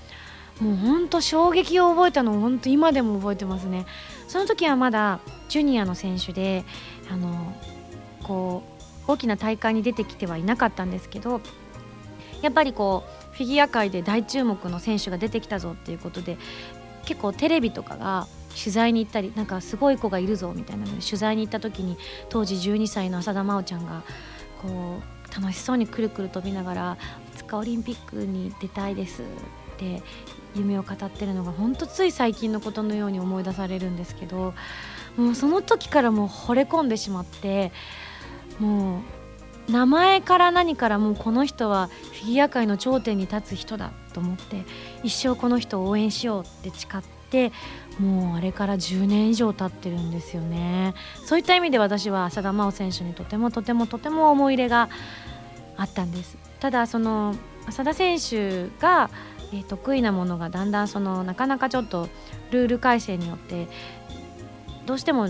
[0.60, 3.86] もうほんと衝撃を覚えたのを本当今でも覚えてますね。
[4.28, 6.64] その時はまだジュニアの選手で
[7.10, 7.54] あの
[8.22, 8.62] こ
[9.06, 11.40] う大きな大会に出てきてはいなかったんですけど
[12.42, 16.38] やっぱりこうフィギュア界で大注目の選手が出てきたぞっていうことで
[17.04, 24.02] 結構テレビとかが取材に行ったりなんかすごい子がいるぞみたいなので取材に行った時に当時12歳の浅田真央ちゃんが
[24.62, 26.98] こう楽しそうにくるくる飛びながら
[27.34, 29.22] 「いつかオリンピックに出たいです」
[29.74, 30.02] って
[30.54, 34.54] 夢を語ってるのが本当つい最近のことのように思い出されるんですけど
[35.16, 37.72] もうその時からもう惚れ込んでしまって
[38.58, 38.98] も
[39.68, 44.64] う名前から何からもうこの人はフィギュア界の頂点に立つ人だと思って
[45.02, 47.52] 一生この人を応援しようって誓って
[47.98, 50.94] もうあれから10年以上経ってるんですよね。
[51.24, 54.90] そういった意味で私は浅田真央選手にとてもとてもとても思い入れが
[55.76, 56.36] あったんです。
[56.60, 57.34] ただその
[57.66, 59.10] 浅田選手が
[59.54, 62.08] えー、得意なものがだんだんそのなかなかちょっと
[62.50, 63.68] ルール改正によって
[64.86, 65.28] どうしても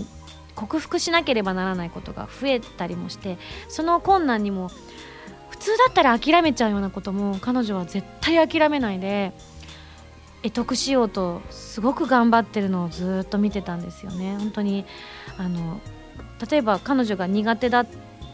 [0.55, 4.69] 克服しなければならないことが増えたりもしてその困難にも
[5.49, 9.33] 普通だったら諦めちゃうようなことも彼女は絶対諦めないで
[10.43, 14.37] 得得しようとすごく頑張ってるのをずっと見てたんですよね。
[14.37, 14.85] 本当に
[15.37, 15.79] あの
[16.49, 17.85] 例えば彼女が苦手だ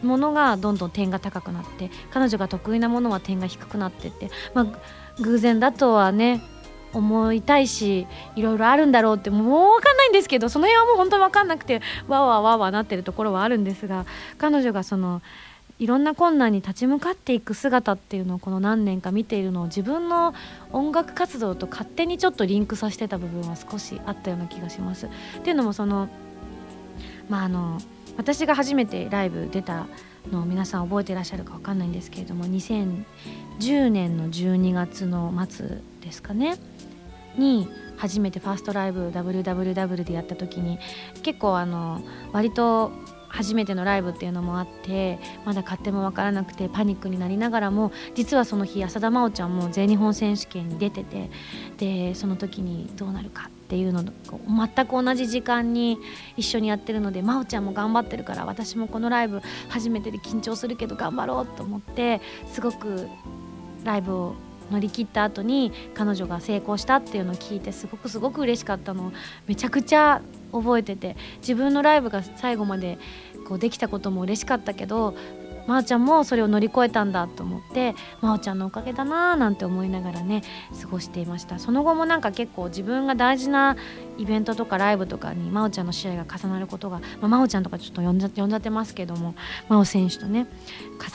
[0.01, 4.65] ものがどんどん点が高くなって彼女が得意なものは点が低くなってって、まあ、
[5.19, 6.41] 偶然だとはね
[6.93, 14.05] 思いたいしいろいろあるんだろうってもう分かんないんですけどその辺はもう本当分かんなくてわわわわなってるところはあるんですが
[14.37, 15.21] 彼女がその
[15.79, 20.35] いろんな困難に立ち向かっていく姿っていうのをこの何年か見ているのを自分の
[20.71, 25.07] 音楽活動と勝手にちょっとリンクさせてた部分は少しあったような気がします。
[25.07, 25.09] っ
[25.41, 26.07] ていうのもその
[27.29, 27.79] まああの
[28.15, 29.87] 私が初めてライブ出た
[30.31, 36.57] の皆さん覚えてらっしゃるか分かんないんですけれども2010年の12月の末ですかね
[37.37, 40.79] に初めてファーストライブ WWW でやった時に
[41.23, 42.01] 結構あの
[42.33, 42.91] 割と
[43.31, 51.29] 初めてのライブっていうのもあってまだ勝手も分からなくてパニックになりながらも実はその日浅田真央ちゃんも全日本選手権に出てて
[51.77, 54.11] でその時にどうなるかっていうのと
[54.75, 55.97] 全く同じ時間に
[56.35, 63.07] 一緒にやってるので真央ちゃんも頑張ってるから私もこのライブ初めてで緊張するけど頑張ろうと思ってすごく
[63.83, 64.35] ライブを
[64.71, 69.11] 乗り切った後に彼女が成功したっていうのを聞いてすごくすごく嬉しかったのを
[69.47, 72.97] めちゃくちゃ覚えてて自分のライブが最後まで
[73.47, 75.15] こうできたことも嬉しかったけど
[75.67, 80.41] まー、ちゃんもそれを乗り越えたんだと思ってまおちゃんのおかげだなーなんて思いながらね
[80.81, 81.59] 過ごしていました。
[81.59, 83.77] その後もなんか結構自分が大事な
[84.21, 89.33] イベントとかライブとかに真央ちゃんの試合が重なることが、まあ、真央ちゃんとかちょっと呼んじゃ呼んじゃってますけども
[89.67, 90.47] 真央選手とね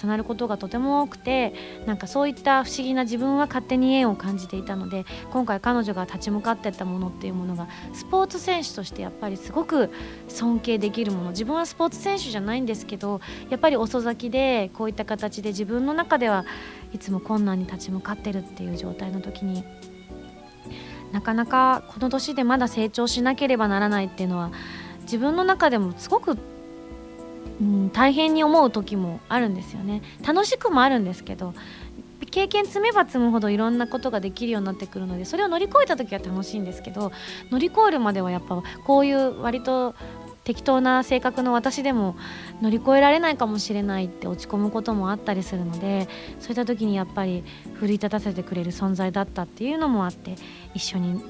[0.02, 1.54] 重なることがとても多くて
[1.86, 9.90] なんかそういった不思議な自分は勝手に縁を感じていたので今回彼女が立ち向かってったものっていうものがスポーツ選手としてやっぱりすごく
[10.28, 11.30] 尊敬できるもの。
[11.30, 16.44] 自分はスポーツ選手じゃないんですけどやっぱり遅咲きでこういった形で自分の中では
[16.92, 19.64] いつも困難に立ち向かってるっていう状態の時に
[21.12, 24.50] なかなかこの年でまだ成長しなければならないっていうのは
[25.02, 26.36] 自分の中でもすごく、
[27.60, 30.02] うん、大変に思う時もあるんですよね。
[30.26, 31.54] 楽しくもあるんですけど
[32.30, 37.12] 経験積めば積むほどいろんなことができるようになってくるのでそれを乗り越えた時は楽しいんですけど
[37.50, 39.94] 乗り越えるまではやっぱこういう割と
[40.46, 42.16] 適当な性格の私でも
[42.62, 47.42] 乗り越えられないかもしれないって落ち込むこともあったりするのでそういった時にやっぱり
[47.74, 50.36] 奮い立たせてくれる存在だったっていうのもあって
[50.72, 51.20] 一緒に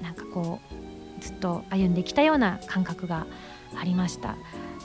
[0.00, 0.60] なんかこ
[1.18, 3.26] うずっと歩んできたような感覚が
[3.76, 4.36] ありました。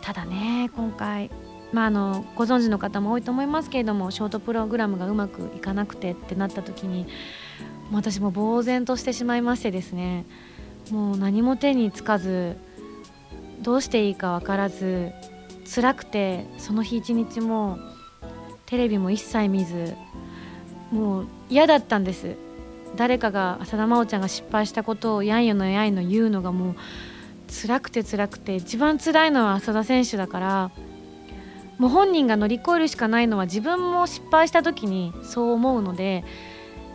[0.02, 1.30] ただね今回
[1.74, 7.08] まあ、あのご存知の方も多いと思いますけれどもショートプログラムがうまくいかなくてってなった時に
[7.92, 10.26] 私も呆然としてしまいましてですね。
[10.92, 12.56] もう何も手につかず
[13.62, 15.12] どうしていいか分からず
[15.66, 17.80] 辛くてその日一日も
[18.66, 19.96] テレビも一切見ず
[20.92, 22.36] もう嫌だったんです。
[22.96, 26.76] 誰かが浅田真央ちゃんが失敗したことをやんよのやんの言うのがもう
[27.50, 30.72] 辛くて辛くて一番辛いのは浅田選手だから
[31.78, 36.24] もう本人が乗り越えるしかないのは自分も失敗した時にそう思うので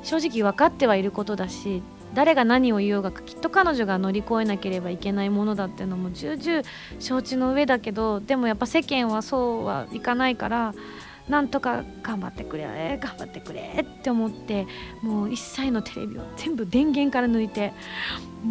[0.03, 1.83] 正直分かってはいることだし
[2.15, 6.63] 誰が何を言おうがきっと彼女が乗り越えなければいけないものだっていうのも重々
[6.99, 10.75] 承知の上だけどでもやっぱ世間はそうはいかないから
[11.29, 14.67] なんとか頑張ってくれ頑張ってくれって思って
[15.03, 17.73] もう一切のテレビを全部電源から抜いて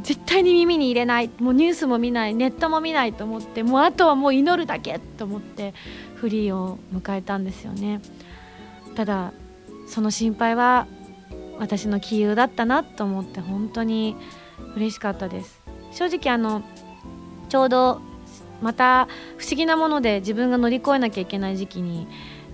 [0.04, 5.74] 絶対に耳に入れないもうニュースも見ないネットも見ないと思ってもうあとはもう祈るだけと思って
[6.16, 8.00] フリーを迎えたんですよね。
[8.96, 9.34] ただ
[9.88, 10.88] その心配は
[11.62, 14.16] 私の杞憂だったなと思って本当に
[14.76, 15.62] 嬉しかったです。
[15.92, 16.64] 正直あの
[17.50, 18.02] ちょうど
[18.62, 19.08] また
[19.38, 22.08] 不思議なもので自分が乗り越えなきゃいけない時期に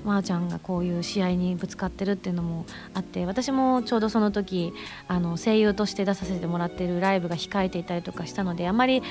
[0.03, 4.73] まー、あ、ちゃんがこういう試合にぶつかってるっていうのもあって私もちょうどその時
[5.07, 9.01] あの声優として出させてもらってるライブが控えていたりとかしたのであまり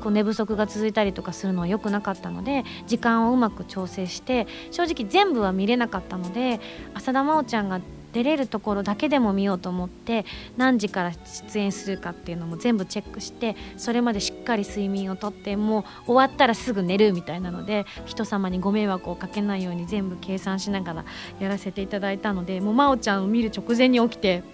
[0.00, 6.60] こう寝不足が続いたりとかするのは良くなかったので時間をうまく調整して正直全部は見れなかったので
[6.94, 7.80] 浅田真央ちゃんが
[8.14, 10.24] 出れるところだけでも見ようと思って
[10.56, 21.04] 何時から出演するかっていうのも全部チェックしてそれまでしっかり睡眠をとってもう終わったらすぐ寝るみたいなので人様にご迷惑をかけないように全部計算しながら
[21.40, 24.44] やらせていただいたのでもう真央ちゃんを見る直前に起きて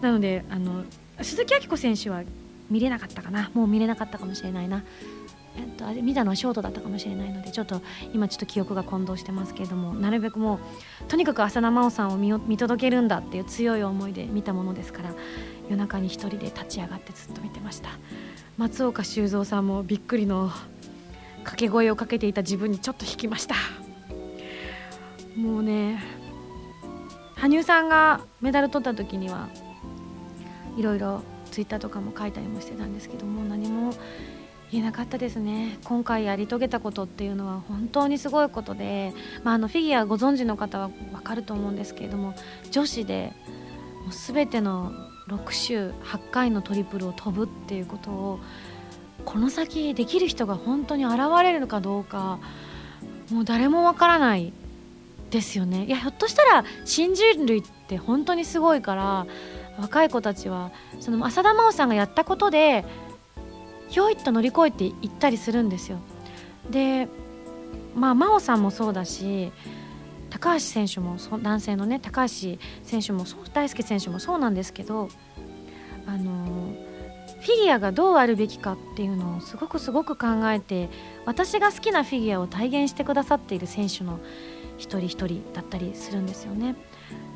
[0.00, 0.84] なのであの
[1.20, 2.22] 鈴木明子選手は
[2.70, 4.84] 見れなかったかなもう見れなかったかもしれないな。
[5.56, 7.82] えっと、あれ見たのはショートだったかもしれないのでちょっと
[8.12, 15.14] 今ちょっと記憶が混同してますけれどもなるべくもうとにかく浅田真央さんを見届けるんだっていう強い思いで見たものですから
[15.68, 17.90] 夜中に一人で立ち上がってずっと見てました。
[18.56, 20.50] 松岡修造さんもびっくりの
[21.38, 23.54] 掛け声をかけていた自分にちょっと引きました。
[25.36, 26.02] もうね
[27.36, 29.48] 羽生さんがメダル取った時には
[30.76, 31.22] いろいろ
[31.52, 33.92] ツイッターとかも書いたりもしてたんですけども何も
[34.70, 35.78] 言えなかったですね。
[35.84, 42.34] 今回やり遂げたことっていうのは本当にすごいことで、まあ、あのフィギュアご存知の方は分かると思うんですけれども
[42.70, 43.32] 女子で
[44.04, 44.92] もう全ての
[45.28, 48.40] 6週8回のトリプルを飛ぶっていうことを
[49.24, 52.38] この先できる人が本当に現れるのかどうか
[53.30, 54.52] もう誰もわからない
[55.30, 55.84] ですよね。
[55.84, 59.26] いやひょっとしたら新人類って本当にすごいから
[59.78, 62.84] 若い子たちはその浅田真央さんがやったことで
[63.88, 65.98] ひょいっと乗り越えていったりするんですよ
[66.70, 67.08] で
[67.94, 69.52] まあ真央さんもそうだし
[70.30, 75.08] 高橋選手も男性のね高橋選手もそう大輔選手もそうなんですけど
[76.06, 76.74] あの
[77.40, 80.88] フィギュアがどうあるべきかっていうのをすごくすごく考えて
[81.24, 84.18] 私が好きなフィギュアを体現してくださっている選手の
[84.76, 86.76] 一人一人だったりするんですよね。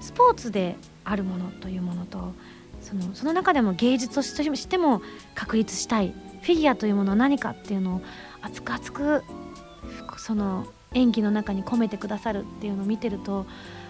[0.01, 2.33] スポーツであるものというものと
[2.81, 5.03] そのその中でも芸術としても
[5.35, 8.03] 確立したいフィギュアというものは何かっていうのを
[8.43, 9.23] 熱く熱く
[10.19, 13.47] その演技の中に込めてくださるっていうのを見てると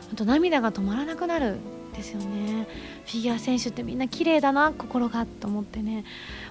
[0.09, 2.67] 本当涙が止まらなくなるんですよね。
[3.07, 6.05] フィギュア選手ってみんな綺麗だな心がと思ってね。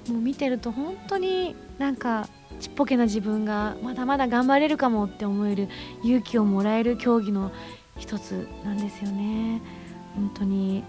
[0.10, 2.28] もう見てると本当になんか
[2.60, 5.70] ちっぽけな自分がまだまだ頑張れるかもって思える
[6.04, 7.52] 勇気をもらえる競技の
[7.98, 9.62] 一つなんですよね。
[10.16, 10.84] 本当に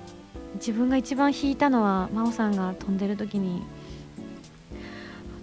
[0.54, 3.62] 自分が一番引いたのは真央さんが飛んでる時に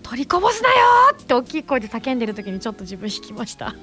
[0.10, 0.76] 取りこぼすなよ
[1.14, 3.76] って大きい声で叫んでる時にちょっと自分引きました。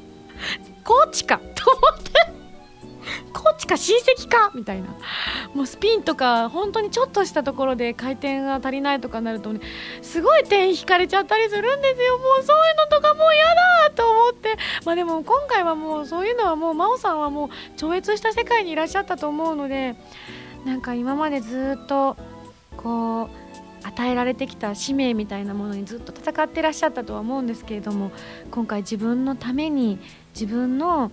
[0.83, 1.39] コーチか。
[1.55, 2.11] と思って。
[3.33, 3.77] コーチか。
[3.77, 4.51] 親戚か。
[4.53, 4.89] みたいな。
[5.55, 9.61] もうスピンとか本当にちょっとしたところで回転が足りないとかなるとね
[10.03, 12.19] すごい点引かれちゃったりするんですよ。
[12.19, 14.57] もうそういうのとかもう嫌だと思って。
[14.85, 19.95] まあでも今回はもうそういうのはもう真央さんはもう超越した世界にいらっしゃったと思うので
[20.65, 22.17] なんか今までずっと
[22.77, 23.46] こう
[23.87, 28.11] 与えられてきた使命みたいなものにずっと戦ってらっしゃったとは思うんですけれども
[28.51, 29.99] 今回自分のために
[30.35, 31.11] 自分の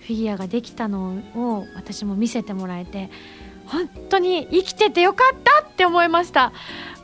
[0.00, 3.10] フィギュアができたのを私も見せてもらえて
[3.66, 6.52] 本当に生きててよかったって思いました。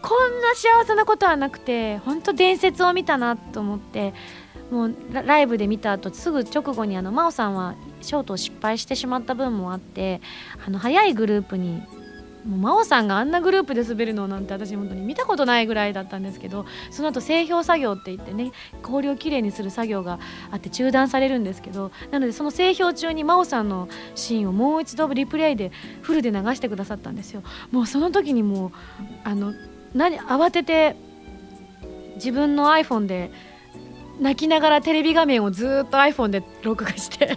[0.02, 4.14] こんな幸せなことはなくて本当伝説を見たなと思って
[4.70, 10.20] もうライブで見た後すぐ直後にあの真央さんはショートを失敗してしまった分もあって
[10.64, 11.82] あの早いグループに
[12.46, 20.18] もう真央さんがあんなグループで滑るのなんて私本当に見たことないぐらいだったんですけどその後製氷作業って言ってね氷をきれいにする作業が
[20.50, 25.72] あって中断されるんですけどなのでその製氷中に真央さんのシーンをもう一度リプレイで
[26.02, 27.42] フルで流してくださったんですよ。
[27.70, 28.70] もうその時にもう
[29.24, 29.52] あの
[29.94, 30.96] 何慌てて
[32.16, 33.30] 自分の iPhone で
[34.20, 37.36] 泣きながらテレビ画面をずっと iPhone で録画して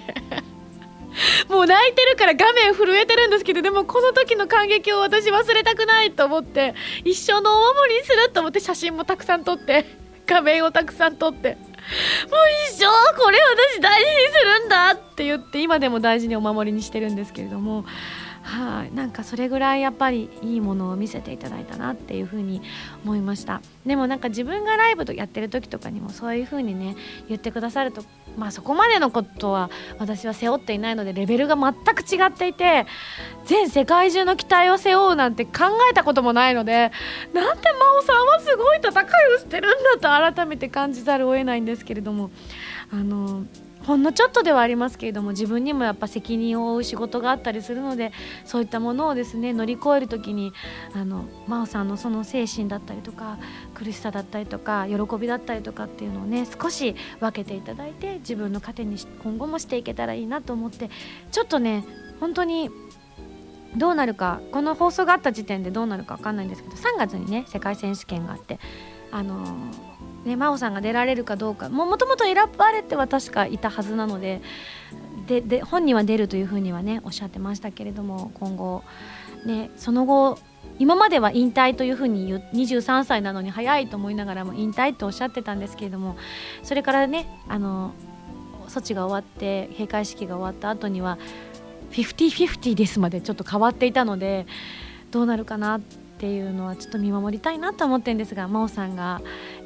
[1.49, 9.85] もう泣いてるから画面震えてるんですけどでもこの時の感激を私忘れたくないと思って一生のお守りにすると思って写真もたくさん撮って
[10.25, 11.67] 画面をたくさん撮ってもう
[12.71, 12.85] 一生
[13.19, 13.39] これ
[13.73, 17.85] 私大事にするんだって言って今でも大事にお守りにしてるんですけれども
[18.41, 22.61] はい、なんかそれぐらいやっぱりいいものを見せていただいたなっていうふうに
[23.03, 23.61] 思いました。
[23.85, 26.95] でもなんか自分がライブとやってる時とかにもそういうふうにね
[27.27, 28.03] 言ってくださると
[28.39, 29.69] まあそこまでのことは
[29.99, 32.87] 私は背負っていないのでレベルが全く違っていて
[33.45, 36.91] 全世界中の期待を背負うなんて考えたこともないので
[37.33, 42.31] なんて真央さんはすごい戦いをしてるんだと改めて感じざるを得ないんですけれども
[42.91, 43.43] あの
[43.85, 48.11] ほんのちょっとではありますけれども自分にもやっぱ責任を負う仕事があったりするので
[48.45, 50.53] そういったものをですね乗り越える時に
[50.93, 53.39] あの真央さんのその精神だったりとか
[53.73, 60.89] 苦しさだったりとか喜びだったりとかっていうのをね少し分けていただいて自分の糧に今後もしていけたらいいなと思って
[61.31, 61.85] ちょっとね
[62.19, 62.69] 本当に
[63.77, 68.59] どうなるかこの放送があった時点でどうなるか分かんないんですけど3月にね世界選手権があって
[69.11, 71.69] あのーね、真央さんが出られるかどうか。
[71.69, 74.41] もともと選ばれては確かいたはずなので
[75.27, 78.83] でで本人は出るというふうにはねおっしゃってましたけれども今後、
[79.45, 80.39] ね、その後
[80.79, 86.17] 今までは引退というふうに言う23歳なのに早いと思いながらも引退とおっしゃってたんですけれども
[86.63, 87.93] それからねあの
[88.67, 91.17] 措置が終わって閉会式が終わった後には
[91.91, 94.45] 50-50ですまでちょっと変わっていたので
[95.11, 99.21] どうなるかなっていうのはちょっと見守りたいなと思ってるんですが真央さんが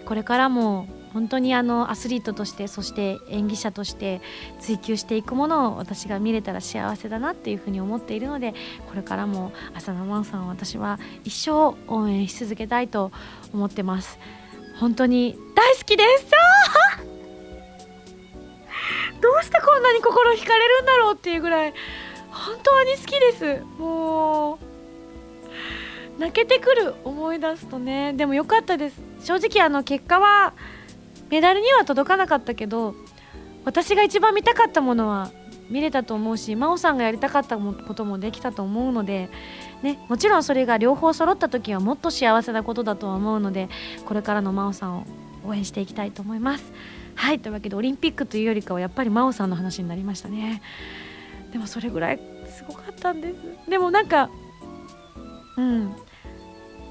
[0.06, 4.22] これからも本当にあのアスリートとしてそして演技者として
[4.60, 8.56] 追求していくものを私が見れたら幸せだなっていうふうに思っているので
[8.89, 13.12] これからも浅田真央さんを私は一生応援し続けたいと
[13.54, 14.20] 思ってます。
[14.80, 16.32] 本当に大好きです。
[19.22, 21.74] どうしてこんなに心惹かれるんだろうっていうぐらい
[22.30, 23.64] 本当に好きです。
[23.78, 24.72] もう
[26.24, 30.53] 泣けてくる思い出すとねでも良かったです正直あの結果は
[31.30, 32.95] メダルには届かなかったけど
[33.65, 35.32] 私が一番見たかったものは
[35.69, 39.30] 見れたと思うし真央さんがやりたかったこともできたと思うので、
[39.82, 43.67] ね、もちろんそれが両方揃った時はもっと幸せなことだとは思うので
[44.05, 45.05] これからの真央さんを
[45.45, 46.71] 応援していきたいと思います。
[47.15, 50.61] はいというわけでオリンピックというよりかはやっぱり真央さんの話になりましたね。
[51.51, 53.69] でもそれぐらいすごかったんです。
[53.69, 54.30] でもなんか
[55.57, 55.95] うん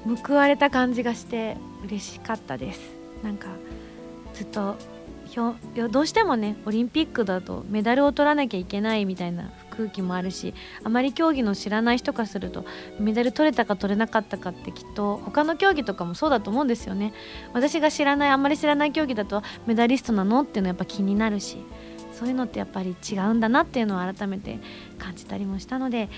[0.05, 2.79] 報われた感じがして嬉しかったです。
[3.23, 3.47] なんか
[4.33, 4.75] ずっと
[5.89, 12.65] どうしてもねオリンピックだとメダルを取らなきゃいけないみたいな空気もあるしあまり競技の知らない人からすると
[12.99, 17.13] メダル取れたか取れなかったかってきっと他の競技とかもそうだと思うんですよね。
[17.53, 21.57] 私が知らないあんまり知らない競技だとメダリストなのっていうのはやっぱ気になるし
[22.11, 24.59] そういうのってやっぱり違うんだなっていうのを改めて
[24.99, 26.09] 感じたりもしたので、えー、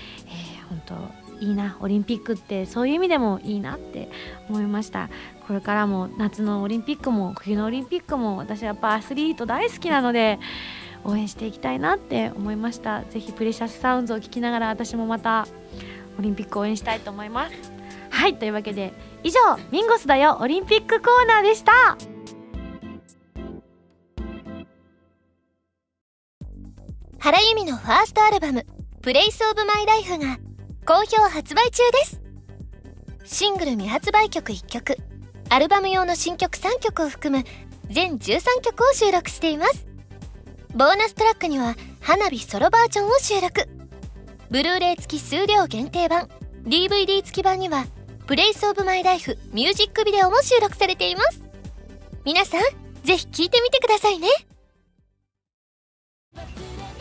[0.68, 4.08] 本当いいなオリンピックってそういう意味でもいいなって
[4.48, 5.08] 思いました。
[5.46, 10.38] これからも夏のオリンピックも冬のオリンピックも私はやっぱアスリート大好きなので
[11.04, 13.02] 応援していきたいなって思いました。
[13.04, 15.46] ぜひプレシャスサウンズを聞きながら私もまた
[16.18, 17.72] オリンピック応援したいと思います。
[18.10, 19.38] はいというわけで以上
[19.70, 21.72] ミンゴスだよオリンピックコーナーでした。
[27.18, 28.64] 原由美のファーストアルバム
[29.02, 30.38] 「プレイスオブマイライフが
[30.86, 32.20] 好評発売中です。
[33.24, 34.96] シングル未発売曲1曲
[35.48, 37.44] アルバム用の新曲3曲を含む
[37.90, 39.84] 全13曲を収録しています。
[40.76, 43.68] ボーナストラックには花火ソロバージョンを収録。
[44.48, 46.28] ブルーレイ付き数量限定版
[46.62, 47.84] DVD 付き版には
[48.28, 51.42] プレイスオブマイライフミュージックビデオも収録されています。
[52.24, 52.60] 皆さん
[53.02, 54.28] ぜひ聴いてみてくださいね。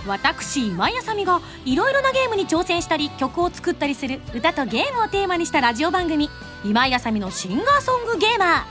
[0.08, 6.30] 私今井あさみがいろいろなゲームに挑戦したり曲を作ったりする歌とゲームをテーマにしたラジオ番組
[6.64, 8.64] 「今井あさみのシンガーソングゲーマー」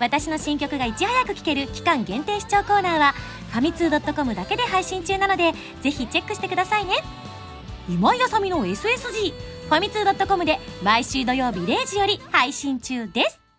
[0.00, 3.14] 私の新曲がいち早く聴ける期間限定視聴コーナーは
[3.50, 5.52] ファミツー .com だけで配信中なので
[5.82, 6.94] ぜひチェックしてくださいね。
[7.88, 9.32] 今井あさみの SSG
[9.68, 13.49] ファミツー .com で毎週土曜日0時より配信中です。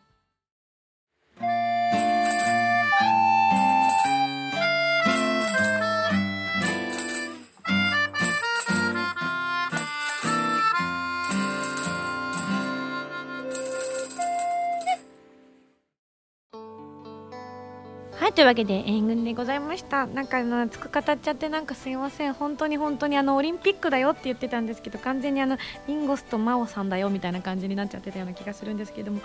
[18.31, 20.05] というわけでエンディングでございました。
[20.07, 22.33] なんかの熱く語っちゃってなんかすいません。
[22.33, 25.57] 本当に本当にあのオリンピックだよって言ってたんですけど完全にあの
[25.87, 29.19] ミンゴスとマオさんだよみたいな感じになっちゃってたような気がするんですけども。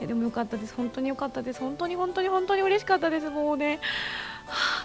[0.00, 0.74] いでもよかったです。
[0.74, 1.60] 本当によかったです。
[1.60, 3.30] 本当に本当に本当に嬉しかったです。
[3.30, 3.80] もうね、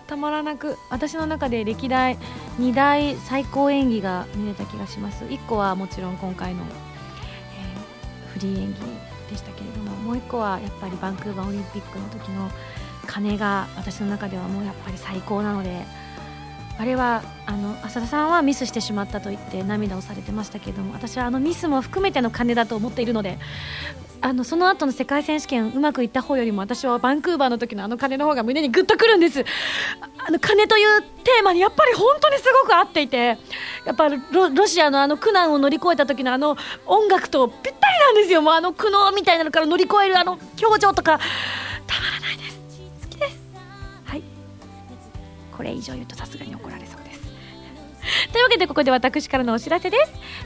[0.07, 2.17] たまらなく私の中で歴代
[2.59, 5.23] 2大最高演技が見れた気がします。
[5.25, 8.79] 1個はもちろん今回の、えー、フリー演技
[9.29, 9.87] でしたけれども。
[10.07, 12.49] もう1個はやっぱりバンクーバーオリンピックの時の
[13.07, 15.85] 鐘が私の中ではもうやっぱり最高なので
[16.79, 23.39] あれはあの浅田さんはミスしてしまったと言って涙をされてましたけども私はあのミスも含めての鐘だと思っているので
[24.21, 29.45] あのその後の世界選手権うまくいった方よりも私はバンクーバーの時のあの鐘の方が胸にグッとくるんです。
[30.17, 33.37] あの鐘というテーマにやっぱり本当にすごく合っていて
[33.85, 38.41] やっぱりロシアのあの苦難を乗り越えた時のあの音楽とぴったりなんですよ。
[38.41, 41.19] もうあの苦悩みたいなのから乗り越えるあの表情とか
[45.57, 47.27] これ以上言うとさすがに怒られそうです。
[48.31, 49.97] というわけでここで私からのお知らせで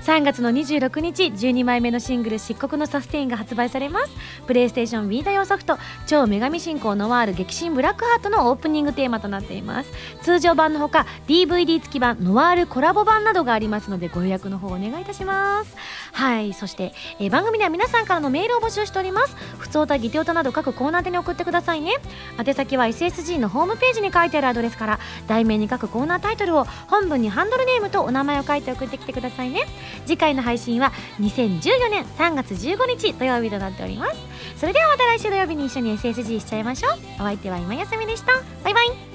[0.01, 0.09] す。
[0.09, 4.11] 3月の26日12枚目のシングル「漆黒のサステイン」が発売されます。
[4.47, 9.91] プレイステーション Wii 用ソフト「超女神信仰ノワール激震ブラックハート」のオープニングテーマとなっています。
[10.23, 15.75] 通常版のほか DVD 付き版ノワールコラボ版などがありますのでご予約の方お願いいたします。
[16.11, 19.35] はいそして、えー、番組では皆さんからのメールを募集しております。
[19.57, 21.93] 普通たギテおたなど各コーナーでに送ってくださいね。
[22.37, 29.61] 宛先は SSG のホームページに書いてあるアドレスから題名に書くコーナータイトルを本文にハンドルネームとお名前を書いて送ってきてくださいね。
[30.05, 34.17] 次回の配信は2014年3月15日土曜日となっております。
[34.57, 36.93] それではまた来週土曜日に一緒に SSG しちゃいましょう。
[37.15, 38.33] お相手は今休みでした。
[38.63, 39.11] バイバイ。